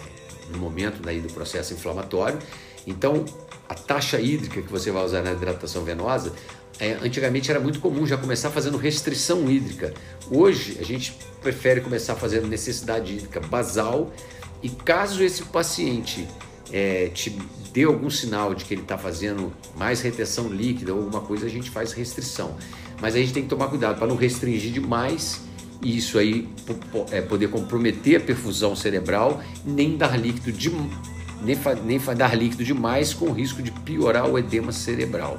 no 0.49 0.57
momento 0.57 1.01
daí 1.01 1.19
do 1.19 1.31
processo 1.33 1.73
inflamatório. 1.73 2.39
Então 2.87 3.25
a 3.67 3.73
taxa 3.73 4.19
hídrica 4.19 4.61
que 4.61 4.71
você 4.71 4.91
vai 4.91 5.03
usar 5.03 5.21
na 5.21 5.31
hidratação 5.31 5.83
venosa 5.83 6.31
é, 6.79 6.93
antigamente 7.01 7.49
era 7.49 7.59
muito 7.59 7.79
comum 7.79 8.05
já 8.05 8.17
começar 8.17 8.49
fazendo 8.49 8.77
restrição 8.77 9.49
hídrica. 9.49 9.93
Hoje 10.29 10.77
a 10.79 10.83
gente 10.83 11.17
prefere 11.41 11.81
começar 11.81 12.15
fazendo 12.15 12.47
necessidade 12.47 13.13
hídrica 13.13 13.39
basal 13.39 14.11
e 14.61 14.69
caso 14.69 15.23
esse 15.23 15.43
paciente 15.43 16.27
é, 16.71 17.09
te 17.13 17.29
dê 17.71 17.83
algum 17.83 18.09
sinal 18.09 18.53
de 18.55 18.65
que 18.65 18.73
ele 18.73 18.81
está 18.81 18.97
fazendo 18.97 19.53
mais 19.75 20.01
retenção 20.01 20.47
líquida 20.47 20.93
ou 20.93 21.01
alguma 21.01 21.21
coisa, 21.21 21.45
a 21.45 21.49
gente 21.49 21.69
faz 21.69 21.91
restrição. 21.91 22.55
Mas 23.01 23.15
a 23.15 23.19
gente 23.19 23.33
tem 23.33 23.43
que 23.43 23.49
tomar 23.49 23.67
cuidado 23.67 23.97
para 23.97 24.07
não 24.07 24.15
restringir 24.15 24.71
demais 24.71 25.41
e 25.81 25.97
isso 25.97 26.17
aí 26.17 26.47
é, 27.11 27.21
poder 27.21 27.49
comprometer 27.49 28.17
a 28.17 28.19
perfusão 28.19 28.75
cerebral, 28.75 29.41
nem 29.65 29.97
dar 29.97 30.17
líquido 30.19 30.51
de, 30.51 30.69
nem, 31.41 31.57
nem 31.85 31.99
dar 32.15 32.35
líquido 32.35 32.63
demais 32.63 33.13
com 33.13 33.31
risco 33.31 33.61
de 33.61 33.71
piorar 33.71 34.27
o 34.27 34.37
edema 34.37 34.71
cerebral. 34.71 35.37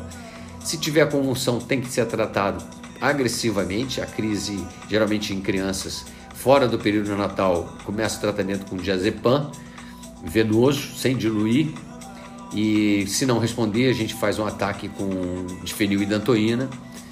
Se 0.62 0.76
tiver 0.78 1.08
convulsão, 1.10 1.58
tem 1.58 1.80
que 1.80 1.88
ser 1.88 2.06
tratado 2.06 2.64
agressivamente. 3.00 4.00
A 4.00 4.06
crise, 4.06 4.64
geralmente 4.88 5.32
em 5.32 5.40
crianças, 5.40 6.04
fora 6.34 6.68
do 6.68 6.78
período 6.78 7.08
neonatal, 7.08 7.76
começa 7.84 8.18
o 8.18 8.20
tratamento 8.20 8.66
com 8.66 8.76
diazepam 8.76 9.50
venoso, 10.24 10.96
sem 10.96 11.16
diluir. 11.16 11.68
E 12.52 13.06
se 13.06 13.26
não 13.26 13.38
responder, 13.38 13.88
a 13.90 13.92
gente 13.92 14.14
faz 14.14 14.38
um 14.38 14.46
ataque 14.46 14.88
com 14.88 15.46
difenilidantoína. 15.64 16.68
E 16.68 17.05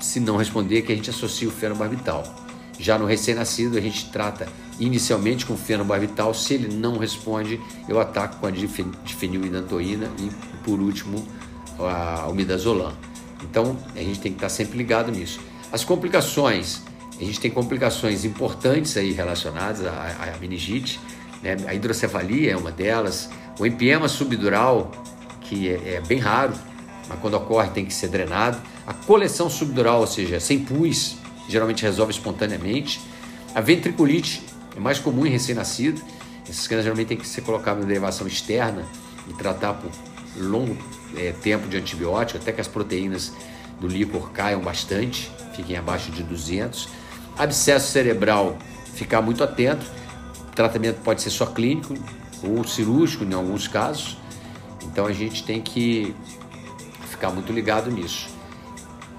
se 0.00 0.20
não 0.20 0.36
responder, 0.36 0.82
que 0.82 0.92
a 0.92 0.96
gente 0.96 1.10
associa 1.10 1.48
o 1.48 1.50
fenobarbital. 1.50 2.24
Já 2.78 2.98
no 2.98 3.06
recém-nascido, 3.06 3.76
a 3.76 3.80
gente 3.80 4.10
trata 4.10 4.46
inicialmente 4.78 5.46
com 5.46 5.56
fenobarbital. 5.56 6.34
Se 6.34 6.54
ele 6.54 6.74
não 6.74 6.98
responde, 6.98 7.60
eu 7.88 8.00
ataco 8.00 8.36
com 8.36 8.46
a 8.46 8.50
difenilidantoína 8.50 10.10
e, 10.18 10.30
por 10.64 10.80
último, 10.80 11.26
a 11.78 12.26
umidazolam. 12.28 12.92
Então, 13.42 13.76
a 13.94 14.00
gente 14.00 14.20
tem 14.20 14.32
que 14.32 14.38
estar 14.38 14.48
sempre 14.48 14.78
ligado 14.78 15.10
nisso. 15.10 15.40
As 15.72 15.84
complicações, 15.84 16.82
a 17.18 17.24
gente 17.24 17.40
tem 17.40 17.50
complicações 17.50 18.24
importantes 18.24 18.96
aí 18.96 19.12
relacionadas 19.12 19.84
à, 19.84 20.34
à 20.34 20.38
meningite, 20.38 21.00
né? 21.42 21.56
a 21.66 21.74
hidrocefalia 21.74 22.52
é 22.52 22.56
uma 22.56 22.70
delas, 22.70 23.30
o 23.58 23.66
empiema 23.66 24.08
subdural, 24.08 24.90
que 25.40 25.68
é, 25.68 25.94
é 25.94 26.00
bem 26.00 26.18
raro, 26.18 26.54
mas 27.08 27.18
quando 27.20 27.34
ocorre 27.34 27.70
tem 27.70 27.84
que 27.84 27.94
ser 27.94 28.08
drenado, 28.08 28.60
a 28.86 28.94
coleção 28.94 29.50
subdural, 29.50 30.00
ou 30.00 30.06
seja, 30.06 30.38
sem 30.38 30.60
pus, 30.60 31.16
geralmente 31.48 31.82
resolve 31.82 32.12
espontaneamente, 32.12 33.00
a 33.54 33.60
ventriculite 33.60 34.42
é 34.76 34.80
mais 34.80 34.98
comum 34.98 35.26
em 35.26 35.30
recém-nascido, 35.30 36.00
essas 36.48 36.66
crianças 36.66 36.84
geralmente 36.84 37.08
tem 37.08 37.16
que 37.16 37.26
ser 37.26 37.40
colocadas 37.40 37.82
em 37.82 37.86
derivação 37.86 38.26
externa 38.26 38.84
e 39.28 39.32
tratar 39.32 39.74
por 39.74 39.90
longo 40.36 40.76
é, 41.16 41.32
tempo 41.32 41.66
de 41.66 41.76
antibiótico, 41.76 42.38
até 42.38 42.52
que 42.52 42.60
as 42.60 42.68
proteínas 42.68 43.32
do 43.80 43.88
líquor 43.88 44.30
caiam 44.30 44.60
bastante, 44.60 45.30
fiquem 45.54 45.76
abaixo 45.76 46.12
de 46.12 46.22
200. 46.22 46.88
Abscesso 47.36 47.90
cerebral, 47.90 48.56
ficar 48.94 49.20
muito 49.20 49.42
atento. 49.42 49.84
O 50.48 50.54
tratamento 50.54 51.00
pode 51.02 51.20
ser 51.20 51.30
só 51.30 51.46
clínico 51.46 51.94
ou 52.42 52.64
cirúrgico 52.64 53.24
em 53.24 53.34
alguns 53.34 53.66
casos. 53.66 54.16
Então 54.84 55.06
a 55.06 55.12
gente 55.12 55.42
tem 55.42 55.60
que 55.60 56.14
ficar 57.10 57.30
muito 57.30 57.52
ligado 57.52 57.90
nisso. 57.90 58.35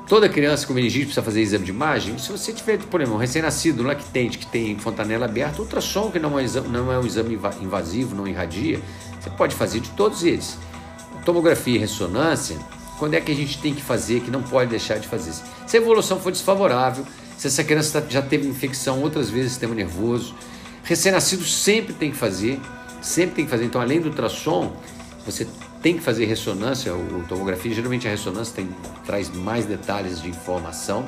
Toda 0.07 0.29
criança 0.29 0.65
com 0.65 0.73
meningite 0.73 1.07
precisa 1.07 1.21
fazer 1.21 1.41
exame 1.41 1.65
de 1.65 1.71
imagem. 1.71 2.17
Se 2.17 2.31
você 2.31 2.53
tiver, 2.53 2.77
por 2.77 3.01
exemplo, 3.01 3.17
um 3.17 3.19
recém-nascido, 3.19 3.83
um 3.83 3.87
lactente 3.87 4.37
que 4.37 4.47
tem 4.47 4.79
fontanela 4.79 5.25
aberta, 5.25 5.61
ultrassom, 5.61 6.09
que 6.09 6.17
não 6.17 6.39
é, 6.39 6.43
exame, 6.45 6.69
não 6.69 6.89
é 6.89 6.97
um 6.97 7.05
exame 7.05 7.37
invasivo, 7.61 8.15
não 8.15 8.25
irradia, 8.25 8.79
você 9.19 9.29
pode 9.31 9.53
fazer 9.53 9.81
de 9.81 9.89
todos 9.89 10.23
eles. 10.23 10.57
Tomografia 11.25 11.75
e 11.75 11.77
ressonância, 11.77 12.57
quando 12.97 13.15
é 13.15 13.21
que 13.21 13.33
a 13.33 13.35
gente 13.35 13.61
tem 13.61 13.75
que 13.75 13.81
fazer, 13.81 14.21
que 14.21 14.31
não 14.31 14.41
pode 14.41 14.69
deixar 14.69 14.97
de 14.97 15.09
fazer? 15.09 15.33
Se 15.65 15.75
a 15.75 15.81
evolução 15.81 16.17
for 16.17 16.31
desfavorável, 16.31 17.05
se 17.37 17.47
essa 17.47 17.61
criança 17.61 17.99
tá, 17.99 18.07
já 18.09 18.21
teve 18.21 18.47
infecção 18.47 19.01
outras 19.01 19.29
vezes, 19.29 19.51
sistema 19.51 19.75
nervoso, 19.75 20.33
recém-nascido 20.83 21.43
sempre 21.43 21.93
tem 21.93 22.11
que 22.11 22.17
fazer, 22.17 22.61
sempre 23.01 23.35
tem 23.35 23.45
que 23.45 23.51
fazer. 23.51 23.65
Então, 23.65 23.81
além 23.81 23.99
do 23.99 24.07
ultrassom, 24.07 24.73
você 25.25 25.45
tem 25.81 25.95
que 25.95 26.01
fazer 26.01 26.25
ressonância, 26.25 26.93
ou 26.93 27.23
tomografia, 27.27 27.73
geralmente 27.73 28.07
a 28.07 28.11
ressonância 28.11 28.55
tem, 28.55 28.69
traz 29.05 29.29
mais 29.29 29.65
detalhes 29.65 30.21
de 30.21 30.29
informação. 30.29 31.07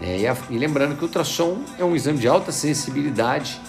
É, 0.00 0.18
e, 0.18 0.26
a, 0.26 0.36
e, 0.50 0.58
lembrando 0.58 0.96
que 0.96 1.02
o 1.02 1.06
ultrassom 1.06 1.62
é 1.78 1.84
um 1.84 1.94
exame 1.94 2.18
de 2.18 2.28
alta 2.28 2.52
sensibilidade 2.52 3.60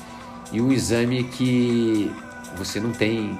e 0.51 0.59
um 0.59 0.71
exame 0.71 1.23
que 1.23 2.11
você 2.57 2.79
não 2.79 2.91
tem 2.91 3.37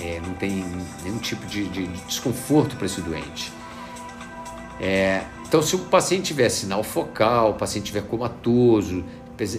é, 0.00 0.20
não 0.24 0.34
tem 0.34 0.64
nenhum 1.04 1.18
tipo 1.18 1.46
de, 1.46 1.68
de, 1.68 1.86
de 1.86 2.00
desconforto 2.04 2.76
para 2.76 2.86
esse 2.86 3.00
doente. 3.00 3.52
É, 4.80 5.22
então, 5.46 5.62
se 5.62 5.76
o 5.76 5.80
paciente 5.80 6.24
tiver 6.24 6.48
sinal 6.48 6.82
focal, 6.82 7.50
o 7.50 7.54
paciente 7.54 7.84
tiver 7.84 8.02
comatoso, 8.02 9.04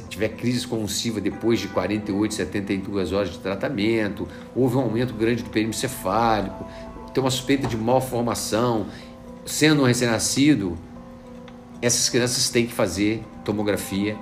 tiver 0.09 0.29
crise 0.29 0.67
convulsiva 0.67 1.21
depois 1.21 1.59
de 1.59 1.67
48, 1.67 2.33
72 2.33 3.11
horas 3.11 3.31
de 3.31 3.39
tratamento, 3.39 4.27
houve 4.55 4.77
um 4.77 4.81
aumento 4.81 5.13
grande 5.13 5.43
do 5.43 5.49
perímetro 5.49 5.79
cefálico, 5.79 6.65
tem 7.13 7.23
uma 7.23 7.31
suspeita 7.31 7.67
de 7.67 7.77
malformação, 7.77 8.87
sendo 9.45 9.83
um 9.83 9.85
recém-nascido, 9.85 10.77
essas 11.81 12.09
crianças 12.09 12.49
têm 12.49 12.65
que 12.65 12.73
fazer 12.73 13.23
tomografia 13.43 14.17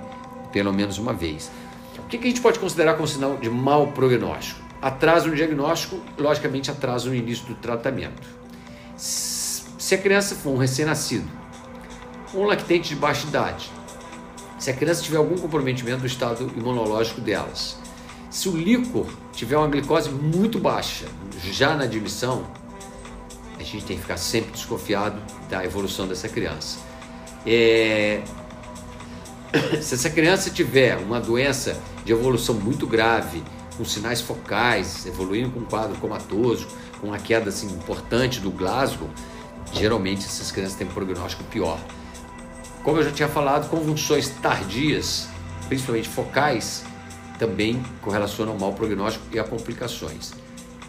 pelo 0.52 0.72
menos 0.72 0.98
uma 0.98 1.12
vez. 1.12 1.50
O 1.98 2.02
que 2.08 2.16
a 2.16 2.20
gente 2.22 2.40
pode 2.40 2.58
considerar 2.58 2.94
como 2.94 3.08
sinal 3.08 3.36
de 3.38 3.48
mau 3.48 3.88
prognóstico? 3.88 4.62
atraso 4.82 5.28
no 5.28 5.36
diagnóstico, 5.36 6.00
logicamente 6.18 6.68
atraso 6.68 7.08
no 7.08 7.14
início 7.14 7.46
do 7.46 7.54
tratamento. 7.54 8.26
Se 8.96 9.94
a 9.94 9.98
criança 9.98 10.34
for 10.34 10.50
um 10.50 10.56
recém-nascido, 10.56 11.28
um 12.34 12.44
lactente 12.44 12.88
de 12.88 12.96
baixa 12.96 13.28
idade, 13.28 13.70
se 14.62 14.70
a 14.70 14.72
criança 14.72 15.02
tiver 15.02 15.16
algum 15.16 15.36
comprometimento 15.36 16.02
do 16.02 16.06
estado 16.06 16.48
imunológico 16.56 17.20
delas, 17.20 17.76
se 18.30 18.48
o 18.48 18.56
líquor 18.56 19.08
tiver 19.32 19.56
uma 19.56 19.66
glicose 19.66 20.08
muito 20.08 20.56
baixa, 20.60 21.06
já 21.50 21.74
na 21.74 21.82
admissão, 21.82 22.46
a 23.58 23.62
gente 23.64 23.84
tem 23.84 23.96
que 23.96 24.02
ficar 24.02 24.18
sempre 24.18 24.52
desconfiado 24.52 25.20
da 25.50 25.64
evolução 25.64 26.06
dessa 26.06 26.28
criança. 26.28 26.78
É... 27.44 28.22
Se 29.82 29.94
essa 29.94 30.08
criança 30.08 30.48
tiver 30.48 30.96
uma 30.96 31.20
doença 31.20 31.76
de 32.04 32.12
evolução 32.12 32.54
muito 32.54 32.86
grave, 32.86 33.42
com 33.76 33.84
sinais 33.84 34.20
focais, 34.20 35.06
evoluindo 35.06 35.50
com 35.50 35.58
um 35.58 35.64
quadro 35.64 35.96
comatoso, 35.96 36.68
com 37.00 37.08
uma 37.08 37.18
queda 37.18 37.48
assim, 37.48 37.66
importante 37.66 38.38
do 38.38 38.52
Glasgow, 38.52 39.10
geralmente 39.72 40.24
essas 40.24 40.52
crianças 40.52 40.76
têm 40.76 40.86
um 40.86 40.90
prognóstico 40.90 41.42
pior. 41.50 41.80
Como 42.82 42.98
eu 42.98 43.04
já 43.04 43.12
tinha 43.12 43.28
falado, 43.28 43.68
convulsões 43.68 44.28
tardias, 44.28 45.28
principalmente 45.68 46.08
focais, 46.08 46.84
também 47.38 47.82
correlacionam 48.00 48.52
ao 48.52 48.58
mau 48.58 48.72
prognóstico 48.72 49.24
e 49.32 49.38
a 49.38 49.44
complicações. 49.44 50.32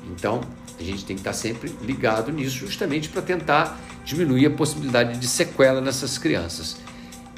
Então, 0.08 0.42
a 0.80 0.84
gente 0.84 1.06
tem 1.06 1.16
que 1.16 1.22
estar 1.22 1.34
sempre 1.34 1.74
ligado 1.82 2.32
nisso, 2.32 2.58
justamente 2.58 3.10
para 3.10 3.22
tentar 3.22 3.80
diminuir 4.04 4.48
a 4.48 4.50
possibilidade 4.50 5.20
de 5.20 5.28
sequela 5.28 5.80
nessas 5.80 6.18
crianças. 6.18 6.78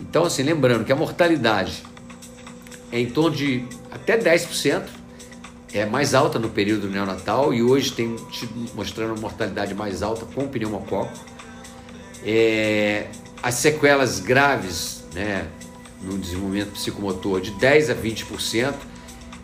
Então, 0.01 0.23
assim, 0.23 0.43
lembrando 0.43 0.83
que 0.83 0.91
a 0.91 0.95
mortalidade 0.95 1.83
é 2.91 2.99
em 2.99 3.09
torno 3.09 3.35
de 3.35 3.65
até 3.91 4.17
10%, 4.17 4.83
é 5.73 5.85
mais 5.85 6.13
alta 6.13 6.39
no 6.39 6.49
período 6.49 6.89
neonatal 6.89 7.53
e 7.53 7.61
hoje 7.61 7.91
tem 7.91 8.15
mostrando 8.73 9.11
uma 9.11 9.21
mortalidade 9.21 9.73
mais 9.73 10.01
alta 10.01 10.25
com 10.25 10.47
pneumococo. 10.47 11.11
É, 12.23 13.07
as 13.45 13.53
sequelas 13.53 14.19
graves 14.19 15.03
né, 15.13 15.47
no 16.01 16.17
desenvolvimento 16.17 16.71
psicomotor 16.71 17.39
de 17.39 17.51
10 17.51 17.91
a 17.91 17.95
20% 17.95 18.73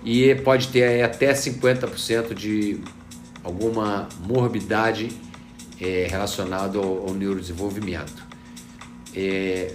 e 0.04 0.34
pode 0.34 0.70
ter 0.70 1.04
até 1.04 1.32
50% 1.34 2.34
de 2.34 2.82
alguma 3.44 4.10
morbidade 4.22 5.12
é, 5.80 6.08
relacionada 6.10 6.80
ao, 6.80 7.10
ao 7.10 7.14
neurodesenvolvimento. 7.14 8.26
É, 9.16 9.72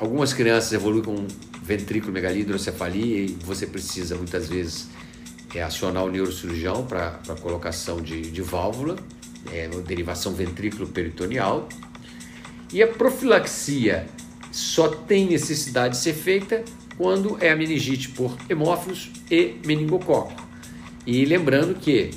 algumas 0.00 0.32
crianças 0.32 0.72
evoluem 0.72 1.02
com 1.02 1.26
ventrículo 1.62 2.14
megalia, 2.14 2.40
hidrocefalia 2.40 3.26
e 3.26 3.38
você 3.44 3.66
precisa 3.66 4.14
muitas 4.14 4.48
vezes 4.48 4.88
é 5.54 5.62
acionar 5.62 6.02
o 6.02 6.10
neurocirurgião 6.10 6.86
para 6.86 7.20
colocação 7.42 8.00
de, 8.00 8.22
de 8.22 8.40
válvula, 8.40 8.96
é, 9.52 9.68
derivação 9.68 10.32
ventrículo 10.32 10.86
peritoneal. 10.86 11.68
E 12.72 12.82
a 12.82 12.88
profilaxia 12.88 14.06
só 14.50 14.88
tem 14.88 15.26
necessidade 15.26 15.94
de 15.94 16.00
ser 16.00 16.14
feita 16.14 16.64
quando 16.96 17.36
é 17.40 17.50
a 17.50 17.56
meningite 17.56 18.08
por 18.10 18.36
hemófilos 18.48 19.10
e 19.30 19.56
meningococo. 19.64 20.32
E 21.06 21.24
lembrando 21.24 21.74
que 21.74 22.10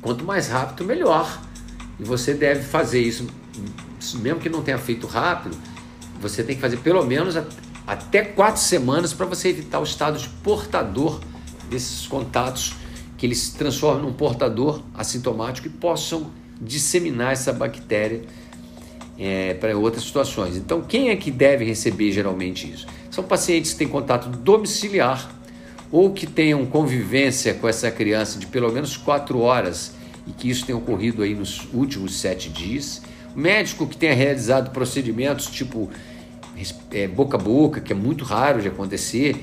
quanto 0.00 0.24
mais 0.24 0.48
rápido, 0.48 0.84
melhor. 0.84 1.40
E 1.98 2.04
você 2.04 2.34
deve 2.34 2.62
fazer 2.62 3.00
isso, 3.00 3.26
mesmo 4.14 4.40
que 4.40 4.48
não 4.48 4.62
tenha 4.62 4.78
feito 4.78 5.06
rápido, 5.06 5.56
você 6.20 6.42
tem 6.42 6.54
que 6.54 6.60
fazer 6.60 6.78
pelo 6.78 7.04
menos 7.04 7.36
até 7.86 8.22
quatro 8.22 8.60
semanas 8.60 9.12
para 9.12 9.26
você 9.26 9.48
evitar 9.48 9.80
o 9.80 9.84
estado 9.84 10.18
de 10.18 10.28
portador 10.28 11.20
desses 11.68 12.06
contatos 12.06 12.74
que 13.16 13.26
eles 13.26 13.38
se 13.38 13.56
transformem 13.56 14.04
num 14.04 14.12
portador 14.12 14.82
assintomático 14.94 15.68
e 15.68 15.70
possam 15.70 16.30
disseminar 16.60 17.32
essa 17.32 17.52
bactéria 17.52 18.22
é, 19.18 19.54
para 19.54 19.76
outras 19.76 20.04
situações. 20.04 20.56
Então, 20.56 20.82
quem 20.82 21.10
é 21.10 21.16
que 21.16 21.30
deve 21.30 21.64
receber 21.64 22.12
geralmente 22.12 22.70
isso? 22.70 22.86
São 23.10 23.24
pacientes 23.24 23.72
que 23.72 23.78
têm 23.78 23.88
contato 23.88 24.28
domiciliar 24.28 25.30
ou 25.90 26.12
que 26.12 26.26
tenham 26.26 26.64
convivência 26.64 27.52
com 27.54 27.68
essa 27.68 27.90
criança 27.90 28.38
de 28.38 28.46
pelo 28.46 28.72
menos 28.72 28.96
quatro 28.96 29.40
horas 29.40 29.92
e 30.26 30.32
que 30.32 30.48
isso 30.48 30.64
tenha 30.64 30.78
ocorrido 30.78 31.22
aí 31.22 31.34
nos 31.34 31.68
últimos 31.74 32.14
sete 32.14 32.48
dias. 32.48 33.02
Médico 33.36 33.86
que 33.86 33.96
tenha 33.96 34.14
realizado 34.14 34.70
procedimentos 34.70 35.46
tipo 35.46 35.90
é, 36.90 37.06
boca 37.08 37.36
a 37.36 37.40
boca, 37.40 37.80
que 37.80 37.92
é 37.92 37.96
muito 37.96 38.24
raro 38.24 38.60
de 38.62 38.68
acontecer, 38.68 39.36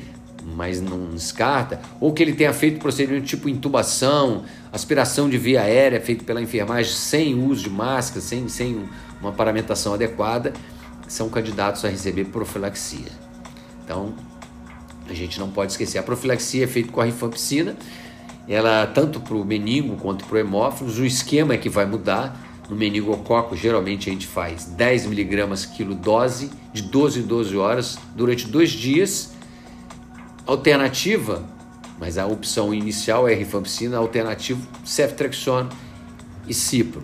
mas 0.56 0.82
não 0.82 1.10
descarta, 1.12 1.80
ou 2.00 2.14
que 2.14 2.24
ele 2.24 2.34
tenha 2.34 2.54
feito 2.54 2.80
procedimento 2.80 3.26
tipo 3.26 3.50
intubação, 3.50 4.44
aspiração 4.72 5.30
de 5.30 5.38
via 5.38 5.62
aérea 5.62 6.00
feito 6.00 6.24
pela 6.24 6.42
enfermagem 6.42 6.92
sem 6.92 7.36
uso 7.36 7.64
de 7.64 7.70
máscara, 7.70 8.22
sem, 8.22 8.48
sem 8.48 8.88
uma 9.22 9.32
paramentação 9.32 9.94
adequada, 9.94 10.54
são 11.08 11.30
candidatos 11.30 11.84
a 11.84 11.90
receber 11.90 12.26
profilaxia. 12.26 13.12
Então, 13.84 14.14
a 15.10 15.14
gente 15.14 15.40
não 15.40 15.50
pode 15.50 15.72
esquecer. 15.72 15.98
A 15.98 16.04
profilaxia 16.04 16.64
é 16.64 16.68
feita 16.68 16.92
com 16.92 17.02
a 17.02 17.06
rifampicina, 17.06 17.76
ela 18.48 18.88
tanto 18.88 19.20
para 19.20 19.36
o 19.36 19.46
meningo 19.46 19.96
quanto 19.98 20.26
para 20.26 20.36
o 20.36 20.40
hemófilos, 20.40 20.98
o 20.98 21.06
esquema 21.06 21.54
é 21.54 21.58
que 21.58 21.70
vai 21.70 21.86
mudar. 21.86 22.48
No 22.70 22.76
meningococo, 22.76 23.56
geralmente 23.56 24.10
a 24.10 24.14
gente 24.14 24.28
faz 24.28 24.66
10 24.66 25.08
miligramas 25.08 25.66
quilo 25.66 25.96
dose 25.96 26.52
de 26.72 26.84
12 26.84 27.22
em 27.22 27.24
12 27.24 27.58
horas 27.58 27.98
durante 28.16 28.48
dois 28.48 28.70
dias. 28.70 29.34
Alternativa, 30.46 31.44
mas 32.00 32.18
a 32.18 32.28
opção 32.28 32.72
inicial 32.74 33.28
é 33.28 33.34
rifampicina, 33.34 33.98
alternativo 33.98 34.68
ceftriaxona 34.86 35.70
e 36.48 36.54
cipro. 36.54 37.04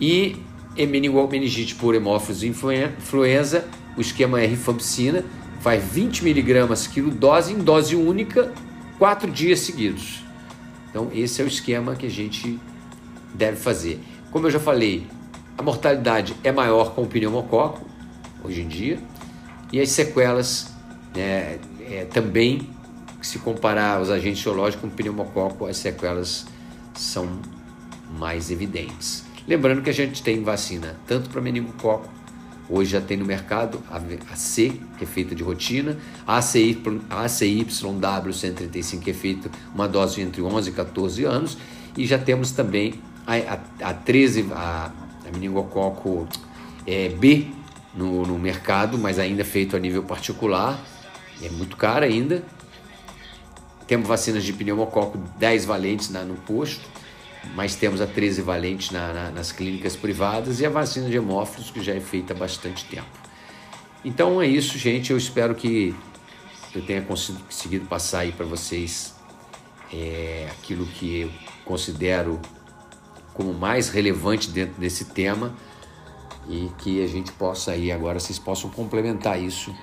E 0.00 0.36
meningite 0.76 1.74
por 1.74 1.94
hemófilos 1.94 2.42
e 2.42 2.48
influenza, 2.48 3.66
o 3.96 4.00
esquema 4.00 4.40
é 4.40 4.46
rifampicina, 4.46 5.24
faz 5.60 5.82
20 5.82 6.24
miligramas 6.24 6.86
quilo 6.86 7.10
dose 7.10 7.52
em 7.52 7.58
dose 7.58 7.96
única, 7.96 8.52
quatro 8.98 9.30
dias 9.30 9.60
seguidos. 9.60 10.24
Então 10.88 11.10
esse 11.12 11.40
é 11.40 11.44
o 11.44 11.48
esquema 11.48 11.94
que 11.94 12.06
a 12.06 12.10
gente 12.10 12.58
deve 13.34 13.56
fazer. 13.56 14.00
Como 14.30 14.46
eu 14.46 14.50
já 14.50 14.60
falei, 14.60 15.06
a 15.56 15.62
mortalidade 15.62 16.34
é 16.42 16.50
maior 16.50 16.94
com 16.94 17.02
o 17.02 17.06
pneumococo 17.06 17.84
hoje 18.42 18.62
em 18.62 18.68
dia 18.68 18.98
e 19.72 19.80
as 19.80 19.90
sequelas 19.90 20.72
né, 21.14 21.58
é, 21.82 22.06
também, 22.10 22.68
se 23.20 23.38
comparar 23.38 24.00
os 24.00 24.10
agentes 24.10 24.42
biológicos 24.42 24.80
com 24.80 24.86
o 24.86 24.90
pneumococo, 24.90 25.66
as 25.66 25.76
sequelas 25.76 26.46
são 26.94 27.28
mais 28.18 28.50
evidentes. 28.50 29.29
Lembrando 29.46 29.82
que 29.82 29.90
a 29.90 29.94
gente 29.94 30.22
tem 30.22 30.42
vacina 30.42 30.96
tanto 31.06 31.30
para 31.30 31.40
meningococo 31.40 32.20
Hoje 32.72 32.92
já 32.92 33.00
tem 33.00 33.16
no 33.16 33.24
mercado 33.24 33.82
a 33.90 34.36
C, 34.36 34.72
que 34.96 35.02
é 35.02 35.06
feita 35.06 35.34
de 35.34 35.42
rotina, 35.42 35.98
a 36.24 36.38
ACY, 36.38 36.80
a 37.10 37.24
ACYW135, 37.24 39.00
que 39.00 39.10
é 39.10 39.14
feita 39.14 39.50
uma 39.74 39.88
dose 39.88 40.20
entre 40.20 40.40
11 40.40 40.70
e 40.70 40.72
14 40.72 41.24
anos, 41.24 41.58
e 41.96 42.06
já 42.06 42.16
temos 42.16 42.52
também 42.52 42.94
a, 43.26 43.34
a, 43.34 43.90
a 43.90 43.94
13, 43.94 44.52
a, 44.52 44.92
a 45.26 45.32
meningococo 45.32 46.28
é, 46.86 47.08
B 47.08 47.48
no, 47.92 48.24
no 48.24 48.38
mercado, 48.38 48.96
mas 48.96 49.18
ainda 49.18 49.44
feito 49.44 49.74
a 49.74 49.80
nível 49.80 50.04
particular, 50.04 50.80
é 51.42 51.48
muito 51.48 51.76
cara 51.76 52.06
ainda. 52.06 52.44
Temos 53.84 54.06
vacinas 54.06 54.44
de 54.44 54.52
pneumococo 54.52 55.18
10 55.40 55.64
valentes 55.64 56.08
na, 56.08 56.22
no 56.22 56.34
posto, 56.34 56.88
mas 57.54 57.74
temos 57.74 58.00
a 58.00 58.06
13 58.06 58.42
valente 58.42 58.92
na, 58.92 59.12
na, 59.12 59.30
nas 59.30 59.52
clínicas 59.52 59.96
privadas 59.96 60.60
e 60.60 60.66
a 60.66 60.70
vacina 60.70 61.08
de 61.08 61.16
hemófilos, 61.16 61.70
que 61.70 61.82
já 61.82 61.94
é 61.94 62.00
feita 62.00 62.32
há 62.32 62.36
bastante 62.36 62.84
tempo. 62.84 63.08
Então 64.04 64.40
é 64.40 64.46
isso, 64.46 64.78
gente. 64.78 65.10
Eu 65.10 65.18
espero 65.18 65.54
que 65.54 65.94
eu 66.74 66.82
tenha 66.82 67.02
conseguido 67.02 67.86
passar 67.86 68.20
aí 68.20 68.32
para 68.32 68.46
vocês 68.46 69.14
é, 69.92 70.48
aquilo 70.52 70.86
que 70.86 71.20
eu 71.20 71.30
considero 71.64 72.40
como 73.34 73.52
mais 73.52 73.88
relevante 73.88 74.50
dentro 74.50 74.80
desse 74.80 75.06
tema 75.06 75.54
e 76.48 76.70
que 76.78 77.02
a 77.02 77.06
gente 77.06 77.32
possa 77.32 77.72
aí 77.72 77.92
agora 77.92 78.18
vocês 78.18 78.38
possam 78.38 78.70
complementar 78.70 79.40
isso 79.40 79.74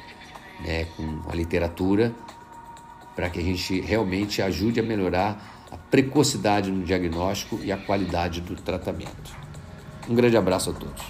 né, 0.62 0.86
com 0.96 1.22
a 1.30 1.36
literatura 1.36 2.14
para 3.16 3.30
que 3.30 3.40
a 3.40 3.44
gente 3.44 3.82
realmente 3.82 4.42
ajude 4.42 4.80
a 4.80 4.84
melhorar 4.84 5.57
a 5.72 5.78
precocidade 5.78 6.72
no 6.72 6.86
diagnóstico 6.86 7.60
e 7.64 7.72
a 7.72 7.78
qualidade 7.78 8.42
do 8.42 8.56
tratamento. 8.56 9.36
Um 10.10 10.16
grande 10.16 10.38
abraço 10.38 10.70
a 10.70 10.74
todos. 10.74 11.04